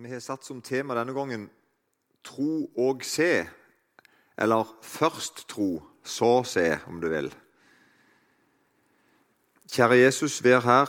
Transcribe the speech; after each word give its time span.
Vi 0.00 0.12
har 0.12 0.20
satt 0.20 0.44
som 0.44 0.60
tema 0.62 0.94
denne 0.94 1.10
gangen 1.10 1.48
'tro 2.22 2.70
og 2.76 3.02
se', 3.04 3.48
eller 4.38 4.64
'først 4.82 5.48
tro, 5.48 5.82
så 6.04 6.44
se', 6.44 6.78
om 6.86 7.00
du 7.00 7.08
vil. 7.08 7.34
Kjære 9.66 9.98
Jesus, 9.98 10.44
vær 10.44 10.60
her 10.60 10.86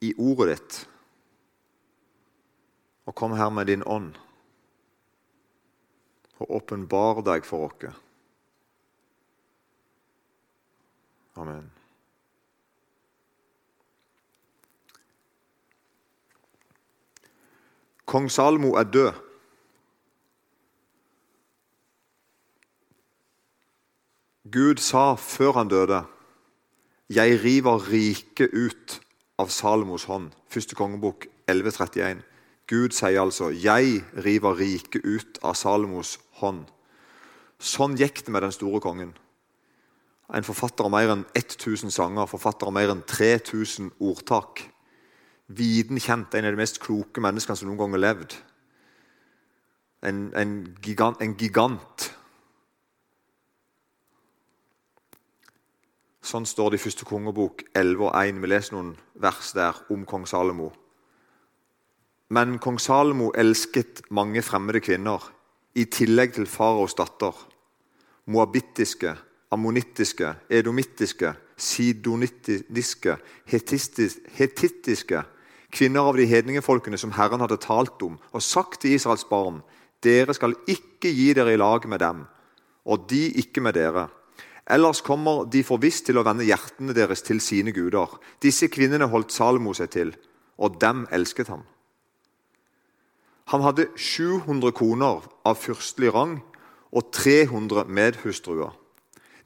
i 0.00 0.14
ordet 0.18 0.58
ditt, 0.58 0.88
og 3.06 3.14
kom 3.14 3.32
her 3.32 3.50
med 3.50 3.66
din 3.66 3.82
ånd, 3.86 4.14
og 6.38 6.50
åpenbar 6.50 7.22
deg 7.22 7.44
for 7.44 7.70
oss. 7.70 7.94
Amen. 11.36 11.75
Kong 18.06 18.30
Salmo 18.30 18.74
er 18.74 18.84
død. 18.84 19.12
Gud 24.52 24.78
sa 24.78 25.14
før 25.14 25.52
han 25.52 25.68
døde, 25.68 26.04
'Jeg 27.10 27.44
river 27.44 27.90
riket 27.92 28.50
ut 28.52 29.00
av 29.38 29.48
Salomos 29.48 30.04
hånd'. 30.04 30.32
Første 30.48 30.74
kongebok 30.74 31.26
1131. 31.48 32.22
Gud 32.66 32.90
sier 32.90 33.20
altså, 33.20 33.50
'Jeg 33.50 34.04
river 34.24 34.58
riket 34.58 35.04
ut 35.04 35.38
av 35.42 35.54
Salomos 35.54 36.18
hånd'. 36.30 36.70
Sånn 37.58 37.96
gikk 37.96 38.26
det 38.26 38.28
med 38.28 38.42
den 38.42 38.52
store 38.52 38.80
kongen. 38.80 39.16
En 40.34 40.44
forfatter 40.44 40.84
av 40.84 40.90
mer 40.90 41.10
enn 41.12 41.24
1000 41.34 41.90
sanger, 41.90 42.26
forfatter 42.26 42.66
av 42.66 42.72
mer 42.72 42.90
enn 42.90 43.02
3000 43.02 43.92
ordtak 44.00 44.70
viden 45.46 46.00
kjent, 46.02 46.34
en 46.34 46.44
av 46.44 46.54
de 46.54 46.60
mest 46.60 46.80
kloke 46.82 47.22
menneskene 47.22 47.58
som 47.58 47.68
noen 47.70 47.78
gang 47.80 47.96
har 47.96 48.02
levd. 48.02 48.36
En, 50.06 50.30
en, 50.38 50.54
gigant, 50.82 51.20
en 51.22 51.34
gigant. 51.38 52.08
Sånn 56.26 56.46
står 56.48 56.72
det 56.74 56.80
i 56.80 56.82
første 56.82 57.06
kongebok 57.06 57.62
11 57.76 58.08
og 58.08 58.12
1. 58.18 58.42
Vi 58.42 58.50
leser 58.50 58.74
noen 58.74 58.96
vers 59.22 59.52
der 59.54 59.78
om 59.94 60.02
kong 60.08 60.26
Salomo. 60.26 60.72
Men 62.34 62.58
kong 62.58 62.80
Salomo 62.82 63.30
elsket 63.38 64.02
mange 64.10 64.42
fremmede 64.42 64.82
kvinner, 64.82 65.22
i 65.76 65.84
tillegg 65.92 66.34
til 66.34 66.48
faraos 66.50 66.96
datter. 66.98 67.36
Moabittiske, 68.32 69.12
ammonittiske, 69.54 70.32
edomittiske, 70.50 71.34
sidonittiske, 71.56 73.16
hetittiske 73.46 75.22
kvinner 75.76 76.08
av 76.08 76.16
de 76.16 76.26
hedningefolkene 76.28 76.98
som 77.00 77.12
Herren 77.16 77.42
hadde 77.44 77.60
talt 77.62 78.00
om, 78.02 78.16
og 78.32 78.44
sagt 78.44 78.80
til 78.82 78.96
Israels 78.96 79.26
barn 79.28 79.60
dere 80.04 80.34
skal 80.36 80.54
ikke 80.68 81.10
gi 81.12 81.32
dere 81.36 81.54
i 81.54 81.60
lag 81.60 81.86
med 81.88 82.00
dem, 82.02 82.24
og 82.86 83.06
de 83.10 83.26
ikke 83.40 83.62
med 83.64 83.76
dere. 83.76 84.08
Ellers 84.66 85.00
kommer 85.00 85.46
de 85.46 85.62
for 85.66 85.80
visst 85.82 86.08
til 86.08 86.18
å 86.18 86.24
vende 86.26 86.46
hjertene 86.46 86.94
deres 86.96 87.22
til 87.22 87.40
sine 87.42 87.72
guder. 87.74 88.10
Disse 88.42 88.68
kvinnene 88.72 89.08
holdt 89.10 89.34
Salomo 89.34 89.74
seg 89.78 89.92
til, 89.94 90.12
og 90.58 90.80
dem 90.82 91.04
elsket 91.14 91.52
han. 91.52 91.62
Han 93.54 93.62
hadde 93.62 93.92
700 93.94 94.74
koner 94.74 95.22
av 95.46 95.58
fyrstelig 95.62 96.10
rang 96.16 96.40
og 96.90 97.12
300 97.14 97.86
medhustruer. 97.86 98.72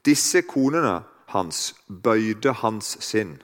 Disse 0.01 0.41
konene 0.49 1.03
hans 1.35 1.75
bøyde 1.85 2.55
hans 2.63 2.95
sinn. 3.05 3.35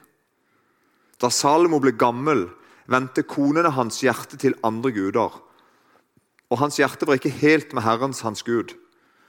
Da 1.22 1.30
Salomo 1.30 1.78
ble 1.82 1.94
gammel, 1.98 2.48
vendte 2.88 3.24
konene 3.28 3.72
hans 3.76 4.00
hjerte 4.02 4.38
til 4.40 4.56
andre 4.64 4.92
guder. 4.96 5.34
Og 6.48 6.60
hans 6.62 6.78
hjerte 6.80 7.06
var 7.08 7.18
ikke 7.18 7.34
helt 7.42 7.74
med 7.76 7.84
Herrens, 7.84 8.24
hans 8.24 8.42
Gud, 8.42 8.72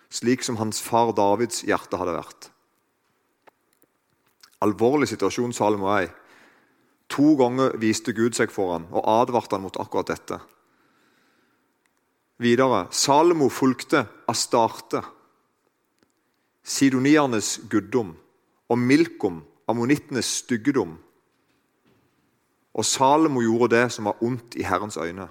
slik 0.10 0.46
som 0.46 0.58
hans 0.62 0.80
far 0.82 1.12
Davids 1.16 1.66
hjerte 1.68 2.00
hadde 2.00 2.16
vært. 2.16 2.50
Alvorlig 4.64 5.10
situasjon 5.12 5.54
Salomo 5.56 5.92
er 5.92 6.08
i. 6.08 6.14
To 7.16 7.34
ganger 7.40 7.76
viste 7.82 8.14
Gud 8.14 8.36
seg 8.38 8.52
for 8.54 8.76
ham 8.76 8.88
og 8.94 9.08
advarte 9.08 9.58
han 9.58 9.64
mot 9.66 9.78
akkurat 9.82 10.12
dette. 10.12 10.40
Videre 12.40 12.86
Salomo 12.96 13.50
fulgte 13.52 14.06
Astarte, 14.32 15.02
sidoniernes 16.64 17.58
guddom, 17.72 18.14
og 18.70 18.78
Milkom, 18.78 19.42
ammonittenes 19.68 20.30
styggedom 20.44 20.94
og 22.80 22.86
Salomo 22.88 23.42
gjorde 23.44 23.74
det 23.76 23.92
som 23.92 24.08
var 24.08 24.22
ondt 24.24 24.56
i 24.56 24.64
Herrens 24.64 24.98
øyne. 24.98 25.28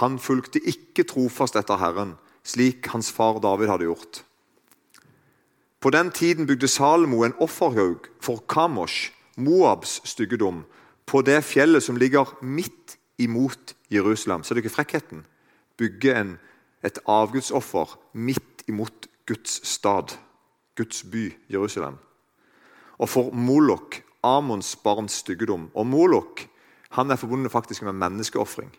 Han 0.00 0.18
fulgte 0.18 0.60
ikke 0.64 1.04
trofast 1.04 1.56
etter 1.60 1.76
Herren, 1.76 2.14
slik 2.44 2.88
hans 2.94 3.10
far 3.12 3.42
David 3.44 3.68
hadde 3.68 3.90
gjort. 3.90 4.22
På 5.80 5.90
den 5.90 6.10
tiden 6.10 6.46
bygde 6.46 6.68
Salomo 6.68 7.24
en 7.24 7.36
offerhaug 7.38 8.08
for 8.20 8.40
Kamosh, 8.48 9.12
Moabs 9.36 10.00
styggedom, 10.08 10.64
på 11.06 11.20
det 11.22 11.42
fjellet 11.44 11.82
som 11.82 11.96
ligger 11.96 12.38
midt 12.40 12.96
imot 13.18 13.74
Jerusalem. 13.90 14.42
Ser 14.42 14.54
du 14.54 14.62
ikke 14.62 14.72
frekkheten? 14.72 15.26
Bygge 15.76 16.14
en, 16.14 16.38
et 16.84 16.98
avgudsoffer 17.06 17.98
midt 18.12 18.64
imot 18.68 19.08
Guds 19.26 19.60
stad, 19.68 20.16
Guds 20.76 21.02
by, 21.02 21.32
Jerusalem. 21.52 21.98
Og 22.98 23.08
for 23.08 23.30
Molok, 23.34 24.00
Amons 24.22 24.74
barns 24.82 25.20
styggedom. 25.22 25.70
Og 25.74 25.86
Molok 25.86 26.46
han 26.92 27.10
er 27.10 27.16
forbundet 27.16 27.52
faktisk 27.52 27.82
med 27.86 27.96
menneskeofring. 27.96 28.70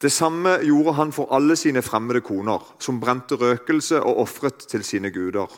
Det 0.00 0.08
samme 0.12 0.54
gjorde 0.64 0.94
han 0.96 1.10
for 1.12 1.28
alle 1.36 1.56
sine 1.60 1.82
fremmede 1.84 2.22
koner, 2.24 2.62
som 2.80 3.00
brente 3.00 3.36
røkelse 3.36 4.00
og 4.00 4.22
ofret 4.22 4.64
til 4.70 4.84
sine 4.84 5.10
guder. 5.12 5.50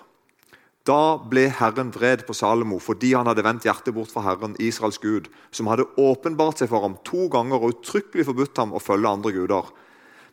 Da 0.83 1.15
ble 1.31 1.45
Herren 1.55 1.93
vred 1.95 2.25
på 2.27 2.35
Salomo 2.35 2.81
fordi 2.83 3.13
han 3.15 3.29
hadde 3.31 3.45
vendt 3.47 3.69
hjertet 3.69 3.95
bort 3.95 4.11
fra 4.11 4.25
Herren, 4.27 4.57
Israels 4.59 4.99
Gud, 4.99 5.29
som 5.55 5.71
hadde 5.71 5.87
åpenbart 5.95 6.59
seg 6.59 6.73
for 6.73 6.83
ham 6.83 6.97
to 7.07 7.29
ganger 7.31 7.63
og 7.63 7.77
uttrykkelig 7.77 8.27
forbudt 8.27 8.59
ham 8.59 8.75
å 8.75 8.83
følge 8.83 9.13
andre 9.15 9.31
guder. 9.37 9.69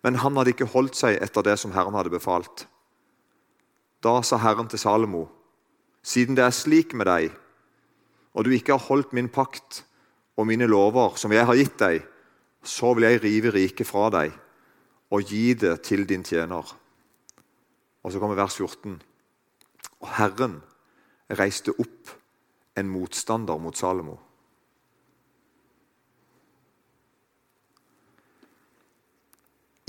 Men 0.01 0.18
han 0.23 0.39
hadde 0.39 0.56
ikke 0.56 0.72
holdt 0.73 0.97
seg 0.97 1.19
etter 1.22 1.45
det 1.45 1.59
som 1.62 1.75
Herren 1.75 1.94
hadde 1.94 2.09
befalt. 2.09 2.66
Da 4.01 4.23
sa 4.25 4.39
Herren 4.41 4.72
til 4.72 4.81
Salomo.: 4.81 5.28
Siden 6.01 6.34
det 6.34 6.47
er 6.47 6.56
slik 6.56 6.95
med 6.97 7.06
deg, 7.06 7.29
og 8.34 8.45
du 8.45 8.53
ikke 8.53 8.75
har 8.75 8.88
holdt 8.90 9.16
min 9.17 9.29
pakt 9.34 9.84
og 10.40 10.47
mine 10.47 10.67
lover 10.69 11.17
som 11.19 11.34
jeg 11.34 11.47
har 11.47 11.57
gitt 11.57 11.78
deg, 11.81 12.03
så 12.63 12.94
vil 12.94 13.07
jeg 13.07 13.23
rive 13.23 13.53
riket 13.56 13.88
fra 13.88 14.09
deg 14.13 14.35
og 15.09 15.25
gi 15.25 15.53
det 15.57 15.79
til 15.88 16.06
din 16.07 16.23
tjener. 16.23 16.66
Og 18.03 18.13
så 18.13 18.22
kommer 18.22 18.38
vers 18.38 18.56
14. 18.56 19.00
Og 20.00 20.09
Herren 20.19 20.59
reiste 21.39 21.73
opp 21.75 22.13
en 22.79 22.89
motstander 22.89 23.59
mot 23.59 23.75
Salomo. 23.75 24.16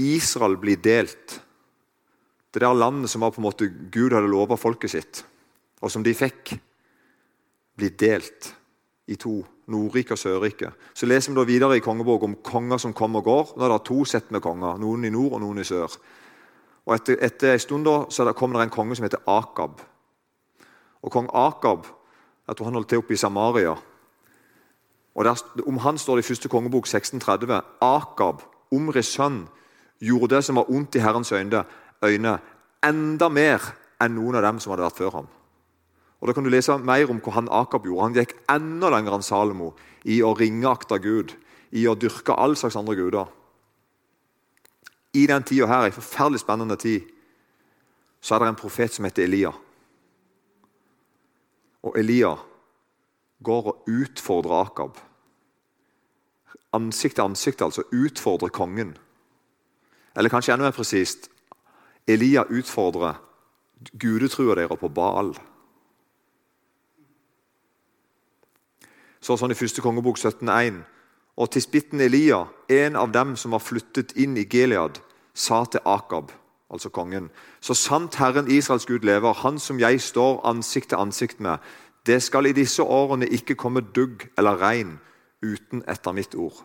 Israel 0.01 0.57
blir 0.57 0.81
delt. 0.81 1.37
Det 2.51 2.63
der 2.63 2.75
landet 2.75 3.13
som 3.13 3.23
var 3.23 3.35
på 3.35 3.43
en 3.43 3.47
måte 3.47 3.69
Gud 3.69 4.17
hadde 4.17 4.31
lova 4.31 4.57
folket 4.59 4.91
sitt, 4.91 5.23
og 5.85 5.93
som 5.93 6.03
de 6.03 6.17
fikk 6.17 6.57
blir 7.77 7.97
delt 7.99 8.55
i 9.07 9.17
to. 9.17 9.41
Nordrike 9.71 10.17
og 10.17 10.19
Sørrike. 10.19 10.73
Så 10.95 11.07
leser 11.07 11.31
vi 11.31 11.37
da 11.39 11.45
videre 11.47 11.77
i 11.79 11.83
kongebok 11.85 12.25
om 12.27 12.33
konger 12.43 12.81
som 12.83 12.91
kommer 12.93 13.21
og 13.21 13.25
går. 13.29 13.53
Da 13.55 13.69
er 13.69 13.73
det 13.77 13.85
to 13.87 14.01
sett 14.05 14.33
med 14.35 14.43
konger. 14.43 14.81
Noen 14.83 15.05
i 15.07 15.13
nord 15.15 15.37
og 15.37 15.45
noen 15.45 15.63
i 15.63 15.67
sør. 15.69 15.95
Og 16.87 16.95
Etter, 16.97 17.21
etter 17.23 17.53
en 17.55 17.63
stund 17.63 17.87
da, 17.87 18.01
så 18.11 18.27
kommer 18.35 18.59
det 18.59 18.67
en 18.67 18.75
konge 18.75 18.97
som 18.99 19.07
heter 19.07 19.23
Akab. 19.31 19.79
Og 21.07 21.13
Kong 21.13 21.31
Akab 21.31 21.87
jeg 22.51 22.57
tror 22.57 22.67
han 22.67 22.75
holdt 22.75 22.89
til 22.91 22.99
oppe 22.99 23.15
i 23.15 23.17
Samaria. 23.17 23.77
Og 25.15 25.25
der, 25.25 25.43
Om 25.67 25.77
han 25.79 25.99
står 25.99 26.17
det 26.17 26.25
i 26.25 26.29
første 26.29 26.49
kongebok 26.49 26.87
1630. 26.87 27.61
Akab, 27.81 28.43
Omris 28.73 29.07
sønn, 29.07 29.49
gjorde 30.01 30.35
det 30.35 30.45
som 30.45 30.57
var 30.57 30.71
ondt 30.71 30.95
i 30.95 30.99
Herrens 30.99 31.33
øyne, 31.33 31.65
øyne 32.05 32.39
enda 32.83 33.29
mer 33.29 33.63
enn 34.03 34.15
noen 34.15 34.35
av 34.35 34.43
dem 34.43 34.59
som 34.59 34.73
hadde 34.73 34.83
vært 34.83 34.99
før 34.99 35.11
ham. 35.11 35.29
Og 36.21 36.29
Da 36.29 36.33
kan 36.33 36.45
du 36.45 36.51
lese 36.51 36.77
mer 36.79 37.11
om 37.11 37.21
hva 37.21 37.33
han 37.33 37.49
Akab 37.49 37.87
gjorde. 37.89 38.03
Han 38.03 38.17
gikk 38.19 38.35
enda 38.53 38.91
lenger 38.93 39.17
enn 39.17 39.25
Salomo 39.25 39.73
i 40.05 40.21
å 40.23 40.35
ringeakte 40.37 41.01
Gud, 41.01 41.33
i 41.73 41.87
å 41.89 41.97
dyrke 41.97 42.37
all 42.37 42.57
slags 42.57 42.77
andre 42.77 42.97
guder. 42.99 43.27
I 45.15 45.27
den 45.27 45.43
tida 45.43 45.67
her, 45.67 45.89
en 45.89 45.97
forferdelig 45.97 46.43
spennende 46.45 46.77
tid, 46.77 47.09
så 48.21 48.35
er 48.35 48.45
det 48.45 48.49
en 48.53 48.61
profet 48.61 48.93
som 48.93 49.05
heter 49.09 49.25
Elia. 49.25 49.53
Og 51.83 51.97
Elia 51.97 52.35
går 53.43 53.71
og 53.73 53.89
utfordrer 53.89 54.61
Akab. 54.61 54.99
Ansikt 56.77 57.17
til 57.17 57.25
ansikt, 57.25 57.63
altså. 57.63 57.83
Utfordrer 57.91 58.53
kongen. 58.53 58.93
Eller 60.15 60.31
kanskje 60.31 60.53
enda 60.55 60.69
mer 60.69 60.77
presist 60.77 61.31
Elia 62.07 62.45
utfordrer 62.51 63.19
gudetrua 63.99 64.55
deres 64.59 64.79
på 64.81 64.89
Baal. 64.93 65.33
Så 69.21 69.37
sånn 69.37 69.53
i 69.53 69.59
første 69.59 69.83
kongebok 69.85 70.19
17.1. 70.19 70.81
Og 71.41 71.51
tisbitten 71.53 72.01
Elia, 72.01 72.45
en 72.69 72.97
av 72.97 73.13
dem 73.13 73.37
som 73.37 73.55
var 73.55 73.63
flyttet 73.65 74.17
inn 74.21 74.37
i 74.37 74.47
Gilead, 74.49 75.01
sa 75.35 75.63
til 75.65 75.85
Akab, 75.89 76.33
altså 76.73 76.91
kongen, 76.93 77.31
så 77.61 77.75
sant 77.77 78.19
Herren 78.21 78.51
Israels 78.51 78.87
Gud 78.87 79.07
lever, 79.07 79.33
han 79.43 79.59
som 79.59 79.79
jeg 79.81 80.01
står 80.01 80.41
ansikt 80.49 80.91
til 80.93 81.01
ansikt 81.01 81.41
med, 81.41 81.59
det 82.07 82.23
skal 82.25 82.49
i 82.49 82.57
disse 82.57 82.83
årene 82.83 83.29
ikke 83.29 83.57
komme 83.61 83.85
dugg 83.95 84.27
eller 84.39 84.59
regn 84.61 84.97
uten 85.45 85.85
etter 85.89 86.17
mitt 86.17 86.35
ord. 86.35 86.57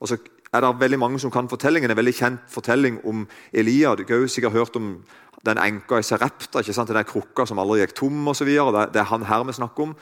Og 0.00 0.08
så 0.08 0.18
er 0.52 0.62
det 0.64 0.70
veldig 0.80 0.98
mange 0.98 1.18
som 1.22 1.30
kan 1.30 1.48
fortellingen. 1.48 1.90
En 1.90 1.98
veldig 1.98 2.14
kjent 2.14 2.46
fortelling 2.48 3.00
om 3.06 3.26
Elia. 3.52 3.94
Du 3.94 4.04
har 4.08 4.22
jo 4.22 4.28
sikkert 4.28 4.52
hørt 4.52 4.76
om 4.76 5.04
den 5.46 5.58
enka 5.58 5.98
i 5.98 6.06
Serepta, 6.06 6.60
ikke 6.60 6.72
sant? 6.74 6.88
den 6.88 7.04
krukka 7.04 7.46
som 7.46 7.58
aldri 7.58 7.80
gikk 7.82 7.94
tom 7.98 8.28
osv. 8.28 8.48
Det, 8.48 8.86
det 8.94 9.02
er 9.02 9.10
han 9.12 9.26
her 9.28 9.44
vi 9.44 9.56
snakker 9.58 9.90
om. 9.90 9.94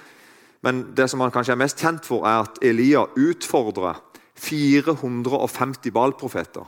Men 0.67 0.89
det 0.95 1.07
som 1.11 1.23
han 1.23 1.33
kanskje 1.35 1.55
er 1.55 1.61
mest 1.61 1.79
kjent 1.79 2.07
for, 2.07 2.27
er 2.27 2.47
at 2.47 2.59
Elia 2.65 3.05
utfordrer 3.17 4.01
450 4.39 5.95
balprofeter. 5.95 6.67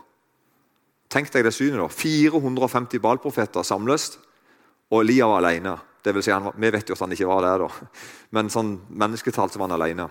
Tenk 1.10 1.30
deg 1.34 1.46
det 1.46 1.54
synet. 1.54 1.80
da. 1.82 1.88
450 1.90 3.02
balprofeter 3.02 3.66
samles, 3.66 4.12
og 4.90 5.02
Elia 5.02 5.26
var 5.26 5.42
alene. 5.42 5.76
Det 6.02 6.14
vil 6.14 6.24
si, 6.24 6.32
han, 6.32 6.52
vi 6.56 6.70
vet 6.70 6.88
jo 6.88 6.96
at 6.96 7.04
han 7.04 7.12
ikke 7.12 7.28
var 7.28 7.44
der, 7.44 7.66
da. 7.66 8.00
men 8.36 8.50
sånn 8.52 8.76
mennesketalt 8.88 9.58
var 9.58 9.68
han 9.68 9.78
alene. 9.78 10.08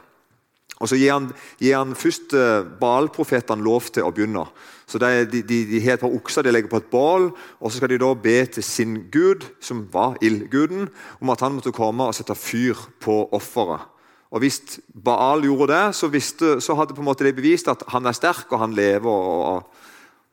Og 0.80 0.88
Så 0.88 0.96
gir 0.96 1.12
han, 1.12 1.28
gir 1.60 1.76
han 1.76 1.96
først 1.96 2.34
uh, 2.34 2.64
Baal-profetene 2.80 3.64
lov 3.64 3.90
til 3.92 4.08
å 4.08 4.14
begynne. 4.16 4.46
Så 4.90 4.98
De, 4.98 5.26
de, 5.28 5.44
de 5.44 5.81
har 5.84 5.98
et 5.98 6.02
par 6.02 6.14
okser 6.16 6.46
de 6.46 6.54
legger 6.54 6.72
på 6.72 6.80
et 6.80 6.90
bål, 6.90 7.30
og 7.60 7.70
så 7.70 7.78
skal 7.78 7.92
de 7.92 8.00
da 8.02 8.14
be 8.16 8.38
til 8.56 8.64
sin 8.64 8.96
gud, 9.12 9.46
som 9.62 9.84
var 9.94 10.18
ildguden, 10.22 10.88
om 11.22 11.30
at 11.30 11.44
han 11.46 11.54
måtte 11.58 11.76
komme 11.76 12.08
og 12.08 12.16
sette 12.18 12.36
fyr 12.36 12.80
på 13.04 13.22
offeret. 13.36 13.86
Og 14.31 14.40
Hvis 14.40 14.80
Baal 14.94 15.44
gjorde 15.44 15.74
det, 15.74 15.96
så, 15.98 16.08
visste, 16.08 16.60
så 16.62 16.76
hadde 16.78 16.94
på 16.94 17.02
en 17.02 17.10
måte 17.10 17.26
de 17.26 17.34
bevist 17.34 17.68
at 17.68 17.84
han 17.90 18.06
er 18.06 18.18
sterk 18.18 18.52
og 18.52 18.62
han 18.62 18.74
lever, 18.78 19.10
og, 19.10 19.46
og, 19.46 19.88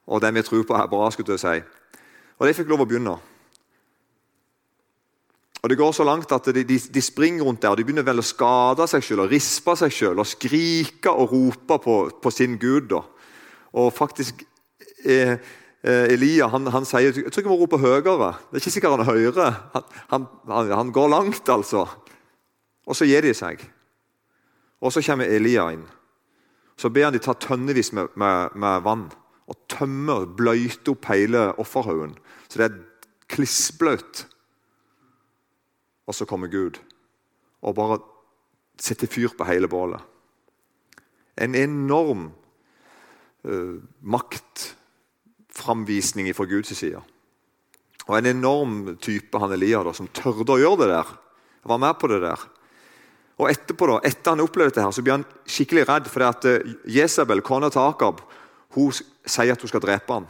og 0.07 0.23
det 0.23 0.35
vi 0.37 0.45
tror 0.47 0.67
på, 0.69 0.77
er 0.77 0.91
bra. 0.93 1.11
skulle 1.11 1.37
jeg 1.37 1.41
si. 1.43 2.01
Og 2.39 2.47
De 2.47 2.55
fikk 2.55 2.69
lov 2.69 2.85
å 2.85 2.89
begynne. 2.89 3.17
Og 5.67 5.71
Det 5.71 5.79
går 5.79 5.93
så 5.93 6.05
langt 6.07 6.31
at 6.31 6.47
de, 6.55 6.63
de, 6.63 6.79
de 6.79 7.01
springer 7.03 7.43
rundt 7.43 7.59
der 7.65 7.73
og 7.75 7.81
de 7.81 7.83
begynner 7.83 8.05
vel 8.07 8.23
å 8.23 8.25
skade 8.25 8.85
seg 8.87 9.03
selv, 9.03 9.25
og 9.25 9.33
rispe 9.35 9.73
seg 9.75 9.91
selv, 9.91 10.21
og 10.23 10.29
skrike 10.31 11.11
og 11.11 11.33
rope 11.33 11.79
på, 11.83 11.95
på 12.23 12.31
sin 12.31 12.55
gud. 12.63 12.87
Da. 12.93 13.01
Og 13.75 13.89
faktisk 13.91 14.45
eh, 15.03 15.33
eh, 15.83 16.05
Elia 16.15 16.47
han, 16.53 16.71
han, 16.71 16.87
sier 16.87 17.11
jeg 17.11 17.33
tror 17.35 17.49
vi 17.49 17.51
må 17.51 17.57
rope 17.59 17.81
høyere. 17.83 18.29
Det 18.47 18.61
er 18.61 18.63
ikke 18.63 18.75
sikkert 18.77 18.95
han 18.95 19.11
hører. 19.11 19.59
Han, 20.13 20.29
han, 20.53 20.71
han, 20.71 20.95
går 20.95 21.11
langt, 21.11 21.51
altså. 21.51 21.83
Og 22.87 22.95
så 22.95 23.11
gir 23.11 23.27
de 23.27 23.35
seg. 23.35 23.67
Og 24.79 24.95
så 24.95 25.03
kommer 25.03 25.27
Elia 25.27 25.67
inn. 25.75 25.83
Så 26.79 26.93
ber 26.95 27.09
han 27.09 27.19
de 27.19 27.25
ta 27.27 27.35
tønnevis 27.35 27.91
med, 27.91 28.15
med, 28.15 28.55
med 28.55 28.87
vann 28.87 29.09
og 29.51 29.59
tømmer, 29.67 30.31
bløyter 30.31 30.95
opp 30.95 31.11
hele 31.11 31.49
offerhaugen. 31.59 32.15
Så 32.47 32.63
det 32.63 32.71
er 32.71 32.81
klissbløtt. 33.35 34.29
Og 36.07 36.15
så 36.15 36.29
kommer 36.29 36.53
Gud 36.53 36.79
og 37.67 37.75
bare 37.75 37.99
setter 38.79 39.11
fyr 39.11 39.35
på 39.37 39.45
hele 39.49 39.69
bålet. 39.69 40.01
En 41.37 41.55
enorm 41.59 42.33
uh, 43.49 43.77
maktframvisning 44.01 46.35
fra 46.37 46.45
Guds 46.49 46.77
side. 46.77 47.01
Og 48.07 48.19
en 48.19 48.27
enorm 48.31 48.97
type 49.03 49.39
han 49.41 49.53
Elia 49.57 49.83
da, 49.85 49.93
som 49.97 50.09
tørde 50.15 50.53
å 50.55 50.59
gjøre 50.61 50.81
det 50.85 50.91
der. 50.93 51.09
Var 51.67 51.83
med 51.83 51.95
på 51.99 52.07
det 52.13 52.21
der. 52.23 52.41
Og 53.37 53.51
etterpå 53.51 53.85
da, 53.91 53.97
Etter 54.07 54.31
han 54.33 54.45
opplevde 54.45 54.71
dette, 54.71 54.85
her, 54.85 54.93
så 54.95 55.03
blir 55.05 55.17
han 55.19 55.29
skikkelig 55.43 55.85
redd. 55.89 56.07
For 56.13 56.21
at 56.29 56.41
uh, 56.47 56.53
Jesabel, 56.89 57.41
kona 57.45 57.69
til 57.73 57.83
Akab, 57.83 58.17
hun 58.77 58.91
sier 58.95 59.55
at 59.55 59.63
hun 59.65 59.73
skal 59.73 59.85
drepe 59.85 60.13
han. 60.13 60.27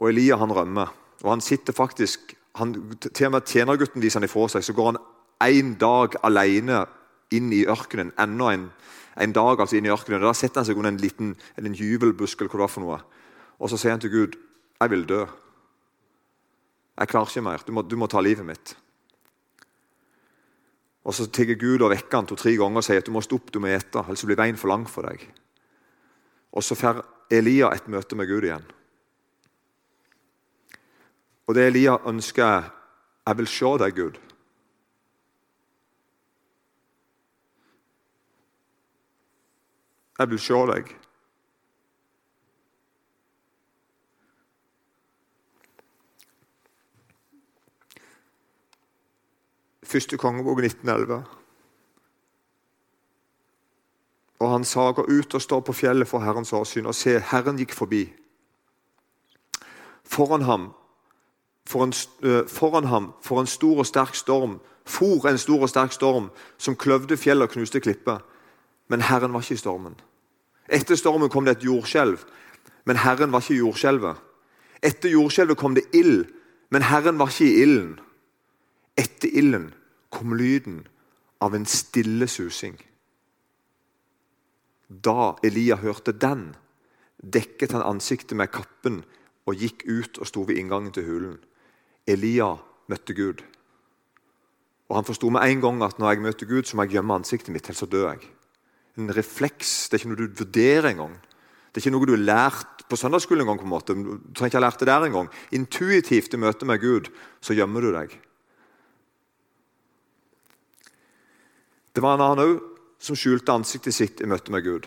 Og 0.00 0.06
Elia 0.10 0.34
han 0.40 0.56
rømmer. 0.56 0.88
Og 1.22 1.28
han 1.34 1.42
sitter 1.44 1.72
faktisk 1.76 2.20
han, 2.58 2.74
til 3.00 3.28
og 3.28 3.34
med 3.36 3.46
tjenergutten 3.46 4.02
viser 4.02 4.20
han 4.20 4.26
ifra 4.26 4.48
seg, 4.50 4.64
så 4.66 4.74
går 4.74 4.90
han 4.90 5.00
én 5.46 5.76
dag 5.80 6.16
alene 6.26 6.84
inn 7.34 7.52
i 7.54 7.62
ørkenen. 7.70 8.12
Enda 8.20 8.50
en, 8.54 8.66
en, 9.16 9.34
dag 9.36 9.60
altså 9.60 9.78
inn 9.78 9.86
i 9.86 9.92
ørkenen. 9.92 10.22
Da 10.24 10.34
setter 10.36 10.62
han 10.62 10.68
seg 10.68 10.80
under 10.80 10.92
en 10.92 11.00
liten 11.00 11.34
en 11.56 11.78
jubelbusk 11.78 12.40
eller 12.40 12.50
hva 12.50 12.58
det 12.58 12.66
var 12.66 12.74
for 12.74 12.86
noe. 12.86 13.00
Og 13.60 13.70
så 13.70 13.78
sier 13.78 13.94
han 13.94 14.02
til 14.02 14.12
Gud, 14.12 14.36
'Jeg 14.80 14.90
vil 14.90 15.08
dø. 15.08 15.26
Jeg 16.98 17.08
klarer 17.08 17.28
ikke 17.28 17.42
mer. 17.42 17.62
Du 17.66 17.72
må, 17.72 17.82
du 17.82 17.96
må 17.96 18.06
ta 18.06 18.20
livet 18.20 18.46
mitt.' 18.46 18.76
Og 21.04 21.14
Så 21.14 21.26
tigger 21.26 21.54
Gud 21.56 21.80
og 21.80 21.90
vekker 21.90 22.18
han 22.18 22.26
to-tre 22.26 22.56
ganger 22.56 22.76
og 22.76 22.84
sier 22.84 22.98
at 22.98 23.06
du 23.06 23.12
må 23.12 23.20
stå 23.20 23.34
opp, 23.36 23.52
du 23.52 23.58
må 23.58 23.66
ete, 23.66 23.98
ellers 23.98 24.24
blir 24.24 24.36
veien 24.36 24.56
for 24.56 24.68
lang 24.68 24.84
for 24.88 25.02
deg. 25.02 25.24
Og 26.52 26.62
Så 26.62 26.74
får 26.74 27.02
Elia 27.30 27.70
et 27.72 27.88
møte 27.88 28.16
med 28.16 28.28
Gud 28.28 28.44
igjen. 28.44 28.66
Og 31.50 31.54
det 31.54 31.66
Elia 31.66 31.96
ønsker, 32.06 32.44
er 32.44 32.70
jeg 33.26 33.38
vil 33.38 33.46
se 33.46 33.70
deg, 33.82 33.94
Gud. 33.96 34.18
Jeg 40.18 40.30
vil 40.30 40.38
se 40.38 40.60
deg. 40.70 40.94
Første 49.82 50.16
kongebok 50.16 50.62
1911. 50.62 51.24
Og 54.38 54.52
han 54.52 54.64
sa, 54.64 54.92
gå 54.92 55.02
ut 55.02 55.34
og 55.34 55.42
stå 55.42 55.60
på 55.60 55.72
fjellet 55.72 56.08
for 56.08 56.22
Herrens 56.22 56.52
åsyn, 56.52 56.86
og 56.86 56.94
se, 56.94 57.18
Herren 57.18 57.58
gikk 57.58 57.74
forbi. 57.74 58.04
Foran 60.04 60.46
ham 60.46 60.76
for 61.70 61.86
foran 62.50 62.88
ham 62.90 63.12
for 63.22 63.40
en 63.40 63.46
stor 63.46 63.78
og 63.78 63.86
sterk 63.86 64.14
storm, 64.18 64.58
for 64.84 65.28
en 65.28 65.38
stor 65.38 65.62
og 65.62 65.70
sterk 65.70 65.94
storm 65.94 66.30
som 66.58 66.76
kløvde 66.76 67.16
fjell 67.16 67.42
og 67.42 67.52
knuste 67.54 67.80
klipper. 67.80 68.18
Men 68.90 69.06
Herren 69.06 69.32
var 69.32 69.44
ikke 69.44 69.54
i 69.54 69.62
stormen. 69.62 69.94
Etter 70.70 70.98
stormen 70.98 71.30
kom 71.30 71.46
det 71.46 71.58
et 71.58 71.66
jordskjelv, 71.66 72.18
men 72.86 72.96
Herren 72.96 73.32
var 73.32 73.42
ikke 73.44 73.54
i 73.54 73.62
jordskjelvet. 73.62 74.16
Etter 74.82 75.12
jordskjelvet 75.12 75.58
kom 75.58 75.74
det 75.74 75.86
ild, 75.94 76.24
men 76.70 76.82
Herren 76.82 77.18
var 77.18 77.30
ikke 77.30 77.46
i 77.46 77.62
ilden. 77.62 77.98
Etter 78.98 79.30
ilden 79.30 79.70
kom 80.10 80.34
lyden 80.34 80.86
av 81.40 81.54
en 81.54 81.66
stille 81.66 82.26
susing. 82.28 82.78
Da 84.90 85.36
Elia 85.46 85.78
hørte 85.78 86.12
den, 86.12 86.56
dekket 87.22 87.76
han 87.76 87.86
ansiktet 87.86 88.36
med 88.38 88.50
kappen 88.50 89.02
og 89.46 89.54
gikk 89.60 89.84
ut 89.86 90.18
og 90.18 90.26
sto 90.26 90.42
ved 90.48 90.58
inngangen 90.58 90.92
til 90.94 91.06
hulen. 91.06 91.38
Elia 92.08 92.54
møtte 92.90 93.14
Gud. 93.14 93.42
Og 94.90 94.96
Han 94.96 95.06
forsto 95.06 95.30
med 95.30 95.46
en 95.46 95.60
gang 95.60 95.82
at 95.86 95.98
når 95.98 96.10
jeg 96.10 96.22
møter 96.24 96.46
Gud, 96.46 96.62
så 96.66 96.76
må 96.76 96.82
jeg 96.82 96.98
gjemme 96.98 97.14
ansiktet 97.14 97.52
mitt, 97.54 97.66
ellers 97.68 97.84
så 97.84 97.86
dør 97.86 98.08
jeg. 98.12 98.30
En 98.98 99.12
refleks. 99.14 99.88
Det 99.88 99.96
er 99.96 100.02
ikke 100.02 100.10
noe 100.10 100.22
du 100.26 100.40
vurderer 100.42 100.90
engang. 100.90 101.14
Det 101.70 101.78
er 101.78 101.84
ikke 101.84 101.94
noe 101.94 102.08
du 102.08 102.16
har 102.16 102.24
lært 102.24 102.82
på 102.90 102.98
søndagsskolen 102.98 103.46
engang. 103.46 103.62
Du 103.86 104.18
trenger 104.34 104.50
ikke 104.50 104.58
ha 104.58 104.64
lært 104.66 104.82
det 104.82 104.88
der 104.90 105.06
engang. 105.06 105.30
Intuitivt 105.54 106.34
i 106.34 106.40
møte 106.42 106.66
med 106.66 106.82
Gud 106.82 107.12
så 107.40 107.54
gjemmer 107.54 107.86
du 107.86 107.92
deg. 107.94 108.16
Det 111.94 112.02
var 112.02 112.18
en 112.18 112.24
annen 112.26 112.44
òg 112.46 112.58
som 113.02 113.16
skjulte 113.18 113.54
ansiktet 113.54 113.94
sitt 113.96 114.20
i 114.20 114.28
møte 114.28 114.52
med 114.52 114.62
Gud, 114.66 114.86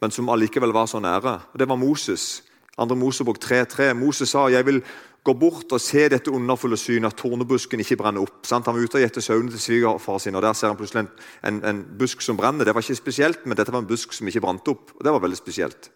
men 0.00 0.12
som 0.12 0.28
allikevel 0.32 0.72
var 0.74 0.88
så 0.90 1.00
nære. 1.00 1.36
Og 1.52 1.58
Det 1.58 1.68
var 1.68 1.76
Moses. 1.76 2.42
2. 2.76 2.94
Mosebok 2.96 3.38
3.3. 3.38 3.92
Moses 3.94 4.30
sa 4.30 4.48
jeg 4.48 4.64
vil 4.66 4.80
går 5.24 5.36
bort 5.36 5.72
og 5.76 5.82
ser 5.82 6.12
dette 6.14 6.32
underfulle 6.32 6.78
synet, 6.80 7.12
at 7.12 7.18
tornebusken 7.20 7.82
ikke 7.82 7.98
brenner 8.00 8.24
opp. 8.24 8.40
Sant? 8.48 8.66
Han 8.66 8.76
var 8.76 8.86
ute 8.86 8.96
og 8.96 9.04
gjette 9.04 9.22
sauene 9.24 9.52
til 9.52 9.60
svigerfar 9.60 10.20
sin, 10.22 10.36
og 10.38 10.44
der 10.44 10.56
ser 10.56 10.72
han 10.72 10.78
plutselig 10.78 11.02
en, 11.04 11.10
en, 11.50 11.58
en, 11.70 11.82
busk 12.00 12.24
som 12.24 12.38
brenner. 12.40 12.64
Det 12.64 12.74
var 12.74 12.84
ikke 12.84 13.02
spesielt, 13.02 13.44
men 13.44 13.58
dette 13.58 13.72
var 13.74 13.84
en 13.84 13.90
busk 13.90 14.16
som 14.16 14.30
ikke 14.30 14.42
brant 14.44 14.72
opp. 14.72 14.94
og 14.96 15.04
Det 15.04 15.12
var 15.12 15.24
veldig 15.26 15.40
spesielt. 15.40 15.90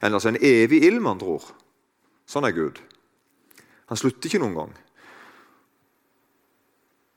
En, 0.00 0.14
altså 0.14 0.30
en 0.30 0.38
evig 0.38 0.84
ild, 0.86 1.00
med 1.02 1.16
andre 1.16 1.34
ord. 1.34 1.50
Sånn 2.30 2.46
er 2.46 2.54
Gud. 2.54 2.78
Han 3.90 3.98
slutter 3.98 4.30
ikke 4.30 4.42
noen 4.44 4.58
gang. 4.60 4.76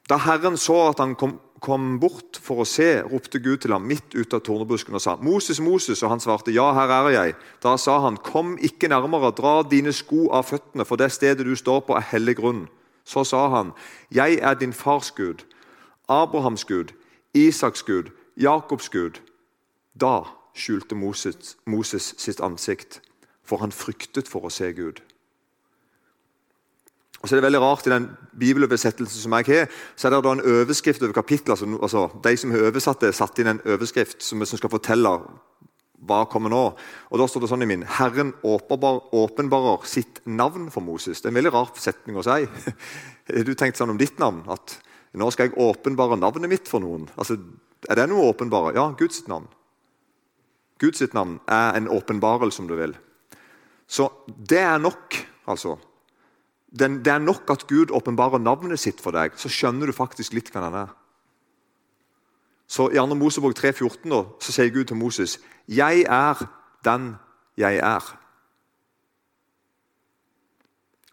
Da 0.09 0.17
Herren 0.25 0.57
så 0.59 0.79
at 0.89 0.99
han 1.03 1.13
kom 1.15 1.37
kom 1.63 1.95
bort 1.99 2.37
for 2.43 2.63
å 2.63 2.67
se, 2.67 2.97
ropte 3.07 3.39
Gud 3.39 3.61
til 3.63 3.71
ham 3.71 3.85
midt 3.87 4.15
ut 4.17 4.35
av 4.35 4.43
tornebusken 4.43 4.97
og 4.97 5.01
sa, 5.01 5.15
'Moses, 5.15 5.61
Moses.' 5.63 6.03
Og 6.03 6.09
han 6.09 6.19
svarte, 6.19 6.51
'Ja, 6.51 6.73
her 6.73 6.91
er 6.91 7.09
jeg.' 7.09 7.35
Da 7.63 7.77
sa 7.77 7.99
han, 7.99 8.17
'Kom 8.17 8.57
ikke 8.57 8.89
nærmere, 8.89 9.31
dra 9.31 9.63
dine 9.63 9.93
sko 9.93 10.29
av 10.31 10.43
føttene, 10.43 10.85
for 10.85 10.95
det 10.95 11.11
stedet 11.11 11.45
du 11.45 11.55
står 11.55 11.79
på, 11.79 11.95
er 11.95 12.01
hellig 12.11 12.35
grunn.' 12.35 12.67
Så 13.05 13.23
sa 13.23 13.49
han, 13.49 13.71
'Jeg 14.11 14.39
er 14.41 14.53
din 14.53 14.73
fars 14.73 15.11
Gud, 15.11 15.43
Abrahams 16.09 16.65
Gud, 16.65 16.91
Isaks 17.33 17.83
Gud, 17.83 18.11
Jakobs 18.37 18.89
Gud.' 18.89 19.19
Da 19.99 20.23
skjulte 20.53 20.95
Moses, 20.95 21.57
Moses 21.65 22.13
sitt 22.17 22.41
ansikt, 22.41 23.01
for 23.43 23.57
han 23.57 23.71
fryktet 23.71 24.27
for 24.27 24.41
å 24.41 24.51
se 24.51 24.71
Gud. 24.73 25.01
Og 27.23 27.29
så 27.29 27.35
er 27.35 27.39
det 27.39 27.45
veldig 27.45 27.61
rart 27.63 27.87
I 27.87 27.93
den 27.93 28.09
bibeloversettelsen 28.35 29.23
som 29.23 29.35
jeg 29.39 29.47
har, 29.47 29.71
så 29.95 30.09
er 30.09 30.11
det 30.11 30.23
da 30.25 30.35
en 30.35 30.43
overskrift 30.43 31.03
over 31.05 31.15
kapitlet, 31.15 31.53
Altså, 31.55 31.79
altså, 31.81 32.09
de 32.23 32.37
som 32.37 32.51
har 32.51 32.67
oversatt 32.67 33.05
det, 33.05 33.13
satt 33.15 33.39
inn 33.39 33.53
en 33.53 33.63
overskrift 33.63 34.23
som, 34.23 34.43
som 34.43 34.59
skal 34.59 34.73
fortelle 34.73 35.13
hva 36.03 36.25
kommer 36.27 36.51
nå. 36.51 36.63
Og 37.11 37.19
Da 37.19 37.27
står 37.31 37.45
det 37.45 37.49
sånn 37.53 37.63
i 37.63 37.69
min 37.69 37.85
Herren 37.87 38.33
åpenbarer 38.43 39.85
sitt 39.87 40.19
navn 40.27 40.67
for 40.73 40.83
Moses. 40.83 41.21
Det 41.21 41.29
er 41.29 41.31
en 41.31 41.39
veldig 41.39 41.53
rar 41.55 41.71
setning 41.79 42.19
å 42.19 42.25
si. 42.27 42.43
Har 43.31 43.47
du 43.47 43.53
tenkt 43.55 43.79
sånn 43.79 43.93
om 43.93 44.01
ditt 44.01 44.19
navn? 44.19 44.43
At 44.51 44.75
nå 45.15 45.29
skal 45.31 45.47
jeg 45.47 45.59
åpenbare 45.63 46.19
navnet 46.19 46.51
mitt 46.51 46.67
for 46.67 46.83
noen? 46.83 47.07
Altså, 47.15 47.39
Er 47.87 47.99
det 47.99 48.09
noe 48.11 48.29
åpenbare? 48.31 48.75
Ja, 48.75 48.89
Guds 48.99 49.25
navn. 49.27 49.47
Guds 50.79 51.03
navn 51.13 51.39
er 51.47 51.75
en 51.75 51.87
åpenbarelse, 51.87 52.61
om 52.61 52.67
du 52.67 52.75
vil. 52.75 52.95
Så 53.87 54.09
det 54.27 54.59
er 54.59 54.79
nok, 54.79 55.15
altså. 55.47 55.77
Det 56.73 57.07
er 57.07 57.21
nok 57.21 57.49
at 57.53 57.67
Gud 57.67 57.91
åpenbarer 57.91 58.41
navnet 58.41 58.79
sitt 58.79 59.01
for 59.01 59.13
deg, 59.13 59.35
så 59.37 59.49
skjønner 59.49 59.85
du 59.85 59.93
faktisk 59.93 60.33
litt 60.33 60.49
hvem 60.49 60.63
han 60.63 60.79
er. 60.87 60.93
Så 62.67 62.87
I 62.89 62.97
2. 62.97 63.13
Mosebok 63.13 63.53
3,14 63.59 64.09
så 64.41 64.51
sier 64.55 64.73
Gud 64.73 64.85
til 64.89 64.97
Moses 64.97 65.39
'Jeg 65.67 66.05
er 66.09 66.49
den 66.83 67.15
jeg 67.57 67.77
er'. 67.77 68.17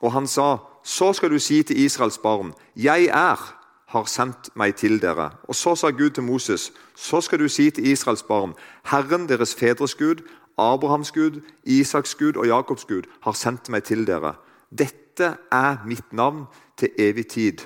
Og 0.00 0.12
han 0.12 0.26
sa, 0.26 0.56
'Så 0.84 1.12
skal 1.12 1.30
du 1.30 1.38
si 1.38 1.62
til 1.62 1.80
Israels 1.80 2.18
barn:" 2.18 2.54
'Jeg 2.76 3.04
er, 3.04 3.56
har 3.86 4.04
sendt 4.04 4.56
meg 4.56 4.74
til 4.76 5.02
dere.' 5.02 5.36
Og 5.48 5.54
så 5.54 5.74
sa 5.74 5.90
Gud 5.90 6.10
til 6.10 6.22
Moses, 6.22 6.72
'Så 6.96 7.20
skal 7.20 7.38
du 7.38 7.48
si 7.48 7.70
til 7.70 7.86
Israels 7.86 8.22
barn:" 8.22 8.54
'Herren 8.84 9.28
deres 9.28 9.54
fedres 9.54 9.94
Gud, 9.94 10.22
Abrahams 10.58 11.12
Gud, 11.12 11.40
Isaks 11.64 12.14
Gud 12.14 12.36
og 12.36 12.46
Jakobs 12.46 12.84
Gud 12.84 13.02
har 13.22 13.32
sendt 13.32 13.68
meg 13.68 13.84
til 13.84 14.06
dere.' 14.06 14.34
Dette 14.78 15.09
er 15.28 15.86
mitt 15.86 16.12
navn 16.16 16.46
til 16.80 16.90
evig 16.98 17.26
tid. 17.34 17.64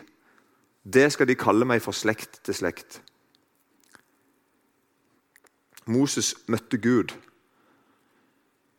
Det 0.84 1.06
skal 1.12 1.28
de 1.28 1.36
kalle 1.38 1.64
meg 1.68 1.82
fra 1.84 1.94
slekt 1.96 2.42
til 2.44 2.56
slekt. 2.56 3.00
Moses 5.86 6.34
møtte 6.48 6.80
Gud. 6.80 7.12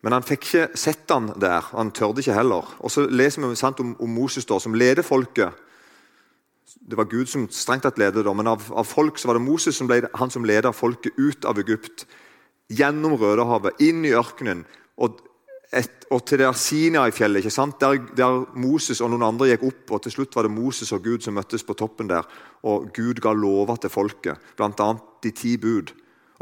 Men 0.05 0.13
han 0.13 0.25
fikk 0.25 0.45
ikke 0.45 0.77
sett 0.77 1.09
han 1.09 1.31
der. 1.41 1.65
Han 1.73 1.89
tørde 1.95 2.21
ikke 2.21 2.37
heller. 2.37 2.67
Og 2.85 2.93
så 2.93 3.07
leser 3.09 3.41
vi 3.41 3.57
sant, 3.57 3.79
om, 3.81 3.95
om, 3.99 4.11
Moses 4.13 4.45
da, 4.45 4.59
som 4.61 4.77
leder 4.77 5.05
folket. 5.05 5.53
Det 6.85 6.97
var 6.97 7.09
Gud 7.09 7.29
som 7.29 7.47
strengt 7.49 7.85
tatt 7.85 7.97
ledet, 7.97 8.25
men 8.37 8.49
av, 8.49 8.67
av, 8.69 8.85
folk 8.85 9.17
så 9.17 9.29
var 9.29 9.39
det 9.39 9.45
Moses 9.45 9.77
som 9.77 9.89
ble 9.89 10.03
han 10.13 10.33
som 10.33 10.45
ledet 10.45 10.75
folket 10.77 11.17
ut 11.17 11.45
av 11.49 11.57
Egypt. 11.61 12.05
Gjennom 12.69 13.15
Rødehavet, 13.17 13.81
inn 13.81 14.05
i 14.05 14.13
ørkenen 14.17 14.61
og, 15.01 15.24
et, 15.75 16.05
og 16.13 16.23
til 16.27 16.39
det 16.39 16.49
Sinai-fjellet. 16.57 17.43
ikke 17.43 17.53
sant? 17.53 17.79
Der, 17.81 17.99
der, 18.15 18.45
Moses 18.55 19.01
og 19.03 19.11
noen 19.11 19.25
andre 19.27 19.49
gikk 19.51 19.65
opp, 19.67 19.91
og 19.97 20.03
til 20.05 20.13
slutt 20.15 20.35
var 20.37 20.47
det 20.47 20.55
Moses 20.55 20.93
og 20.95 21.03
Gud 21.03 21.25
som 21.25 21.35
møttes 21.35 21.65
på 21.67 21.75
toppen 21.77 22.09
der. 22.11 22.27
Og 22.63 22.89
Gud 22.95 23.19
ga 23.23 23.33
lover 23.35 23.79
til 23.81 23.93
folket, 23.93 24.41
bl.a. 24.57 24.89
de 25.23 25.31
ti 25.35 25.55
bud. 25.61 25.91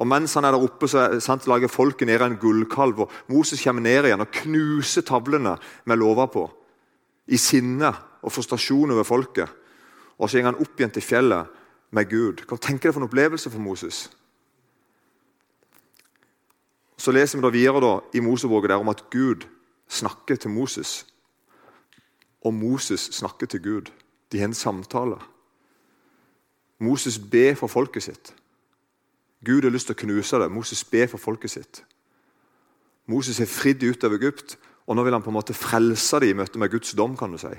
Og 0.02 0.10
Mens 0.10 0.34
han 0.34 0.46
er 0.46 0.56
der 0.56 0.66
oppe, 0.66 0.90
så 0.90 1.06
sant, 1.22 1.48
lager 1.48 1.72
folket 1.72 2.10
ned 2.10 2.22
en 2.26 2.40
gullkalv. 2.42 3.06
og 3.06 3.12
Moses 3.30 3.62
kommer 3.62 3.82
ned 3.82 4.10
igjen 4.10 4.22
og 4.22 4.32
knuser 4.42 5.06
tavlene 5.06 5.58
med 5.86 6.02
lover 6.02 6.32
på. 6.34 6.48
I 7.28 7.38
sinne 7.38 7.94
og 8.22 8.32
frustrasjon 8.32 8.92
over 8.92 9.04
folket. 9.04 9.50
Og 10.18 10.30
Så 10.30 10.38
går 10.38 10.52
han 10.52 10.62
opp 10.62 10.80
igjen 10.80 10.94
til 10.94 11.02
fjellet 11.02 11.48
med 11.92 12.10
Gud. 12.10 12.44
Hva 12.48 12.58
tenker 12.58 12.90
du 12.90 12.94
for 12.94 13.02
en 13.04 13.10
opplevelse 13.10 13.50
for 13.50 13.62
Moses? 13.62 14.10
Så 16.98 17.12
leser 17.12 17.40
vi 17.40 17.44
da 17.44 17.52
videre 17.54 17.82
da, 17.82 17.94
i 18.14 18.22
Moseboka 18.22 18.78
om 18.78 18.90
at 18.90 19.04
Gud 19.12 19.48
snakker 19.90 20.36
til 20.36 20.54
Moses. 20.54 21.06
Og 22.44 22.54
Moses 22.54 23.10
snakker 23.12 23.48
til 23.48 23.64
Gud. 23.64 23.92
De 24.32 24.40
har 24.40 24.50
en 24.50 24.54
samtale. 24.54 25.18
Moses 26.80 27.20
ber 27.20 27.56
for 27.56 27.68
folket 27.68 28.04
sitt. 28.04 28.34
Gud 29.46 29.64
har 29.64 29.72
lyst 29.72 29.90
til 29.90 29.96
å 29.96 30.02
knuse 30.04 30.40
det. 30.40 30.52
Moses 30.52 30.84
ber 30.88 31.10
for 31.12 31.22
folket 31.22 31.52
sitt. 31.52 31.84
Moses 33.12 33.40
er 33.44 33.52
fridd 33.52 33.84
ut 33.84 34.04
av 34.08 34.16
Egypt, 34.16 34.56
og 34.88 34.96
nå 34.96 35.04
vil 35.04 35.16
han 35.16 35.24
på 35.24 35.32
en 35.32 35.38
måte 35.38 35.56
frelse 35.56 36.20
dem 36.24 36.34
i 36.34 36.40
møte 36.40 36.60
med 36.60 36.72
Guds 36.72 36.94
dom. 36.96 37.18
kan 37.18 37.32
du 37.32 37.38
si. 37.38 37.52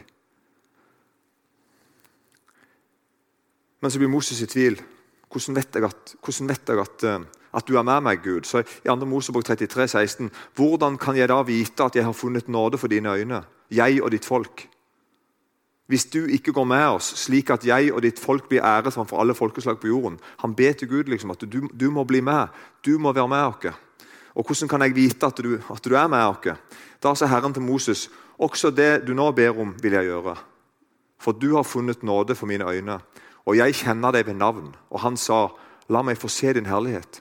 Men 3.80 3.90
så 3.90 4.00
blir 4.00 4.08
Moses 4.08 4.40
i 4.40 4.48
tvil. 4.48 4.80
Hvordan 5.28 5.56
vet 5.56 5.74
jeg 5.74 5.84
at, 5.84 6.14
vet 6.24 6.68
jeg 6.68 6.78
at, 6.80 7.04
eh, 7.04 7.24
at 7.54 7.68
du 7.68 7.76
er 7.78 7.86
med 7.86 8.00
meg, 8.02 8.22
Gud? 8.24 8.44
Så 8.44 8.64
I 8.64 8.88
2. 8.88 9.06
Mosebok 9.08 9.44
33, 9.44 9.88
16, 9.88 10.30
Hvordan 10.54 10.98
kan 10.98 11.16
jeg 11.16 11.28
da 11.28 11.42
vite 11.42 11.84
at 11.84 11.96
jeg 11.96 12.04
har 12.04 12.12
funnet 12.12 12.48
nåde 12.48 12.78
for 12.78 12.88
dine 12.88 13.12
øyne, 13.14 13.42
jeg 13.70 14.02
og 14.02 14.10
ditt 14.10 14.24
folk? 14.24 14.68
Hvis 15.86 16.04
du 16.04 16.24
ikke 16.24 16.52
går 16.52 16.64
med 16.64 16.86
oss, 16.96 17.10
slik 17.20 17.50
at 17.50 17.66
jeg 17.66 17.92
og 17.92 18.02
ditt 18.02 18.18
folk 18.18 18.48
blir 18.48 18.64
æret 18.64 18.94
framfor 18.94 19.20
alle 19.20 19.34
folkeslag 19.34 19.76
på 19.80 19.86
jorden 19.86 20.18
Han 20.38 20.54
ber 20.54 20.72
til 20.72 20.88
Gud 20.88 21.04
liksom, 21.04 21.30
at 21.30 21.40
du, 21.40 21.68
du, 21.68 21.90
må 21.90 22.04
bli 22.04 22.20
med. 22.20 22.48
Du 22.84 22.98
må 22.98 23.12
være 23.12 23.28
med 23.28 23.44
oss. 23.44 23.74
Og 24.34 24.46
hvordan 24.46 24.68
kan 24.68 24.82
jeg 24.82 24.94
vite 24.94 25.26
at 25.26 25.36
du, 25.36 25.60
at 25.70 25.84
du 25.84 25.94
er 25.94 26.08
med 26.08 26.24
oss? 26.24 26.58
Da 27.02 27.14
sa 27.14 27.26
Herren 27.26 27.52
til 27.52 27.62
Moses 27.62 28.10
også 28.38 28.70
det 28.70 29.06
du 29.06 29.14
nå 29.14 29.30
ber 29.32 29.60
om, 29.60 29.74
vil 29.82 29.92
jeg 29.92 30.04
gjøre. 30.04 30.36
For 31.20 31.32
du 31.32 31.54
har 31.56 31.62
funnet 31.62 32.02
nåde 32.02 32.34
for 32.34 32.46
mine 32.46 32.64
øyne, 32.64 32.98
og 33.46 33.56
jeg 33.56 33.74
kjenner 33.74 34.12
deg 34.12 34.26
ved 34.26 34.34
navn. 34.34 34.74
Og 34.90 35.00
han 35.00 35.16
sa, 35.16 35.48
la 35.88 36.02
meg 36.02 36.18
få 36.18 36.28
se 36.28 36.52
din 36.52 36.66
herlighet. 36.66 37.20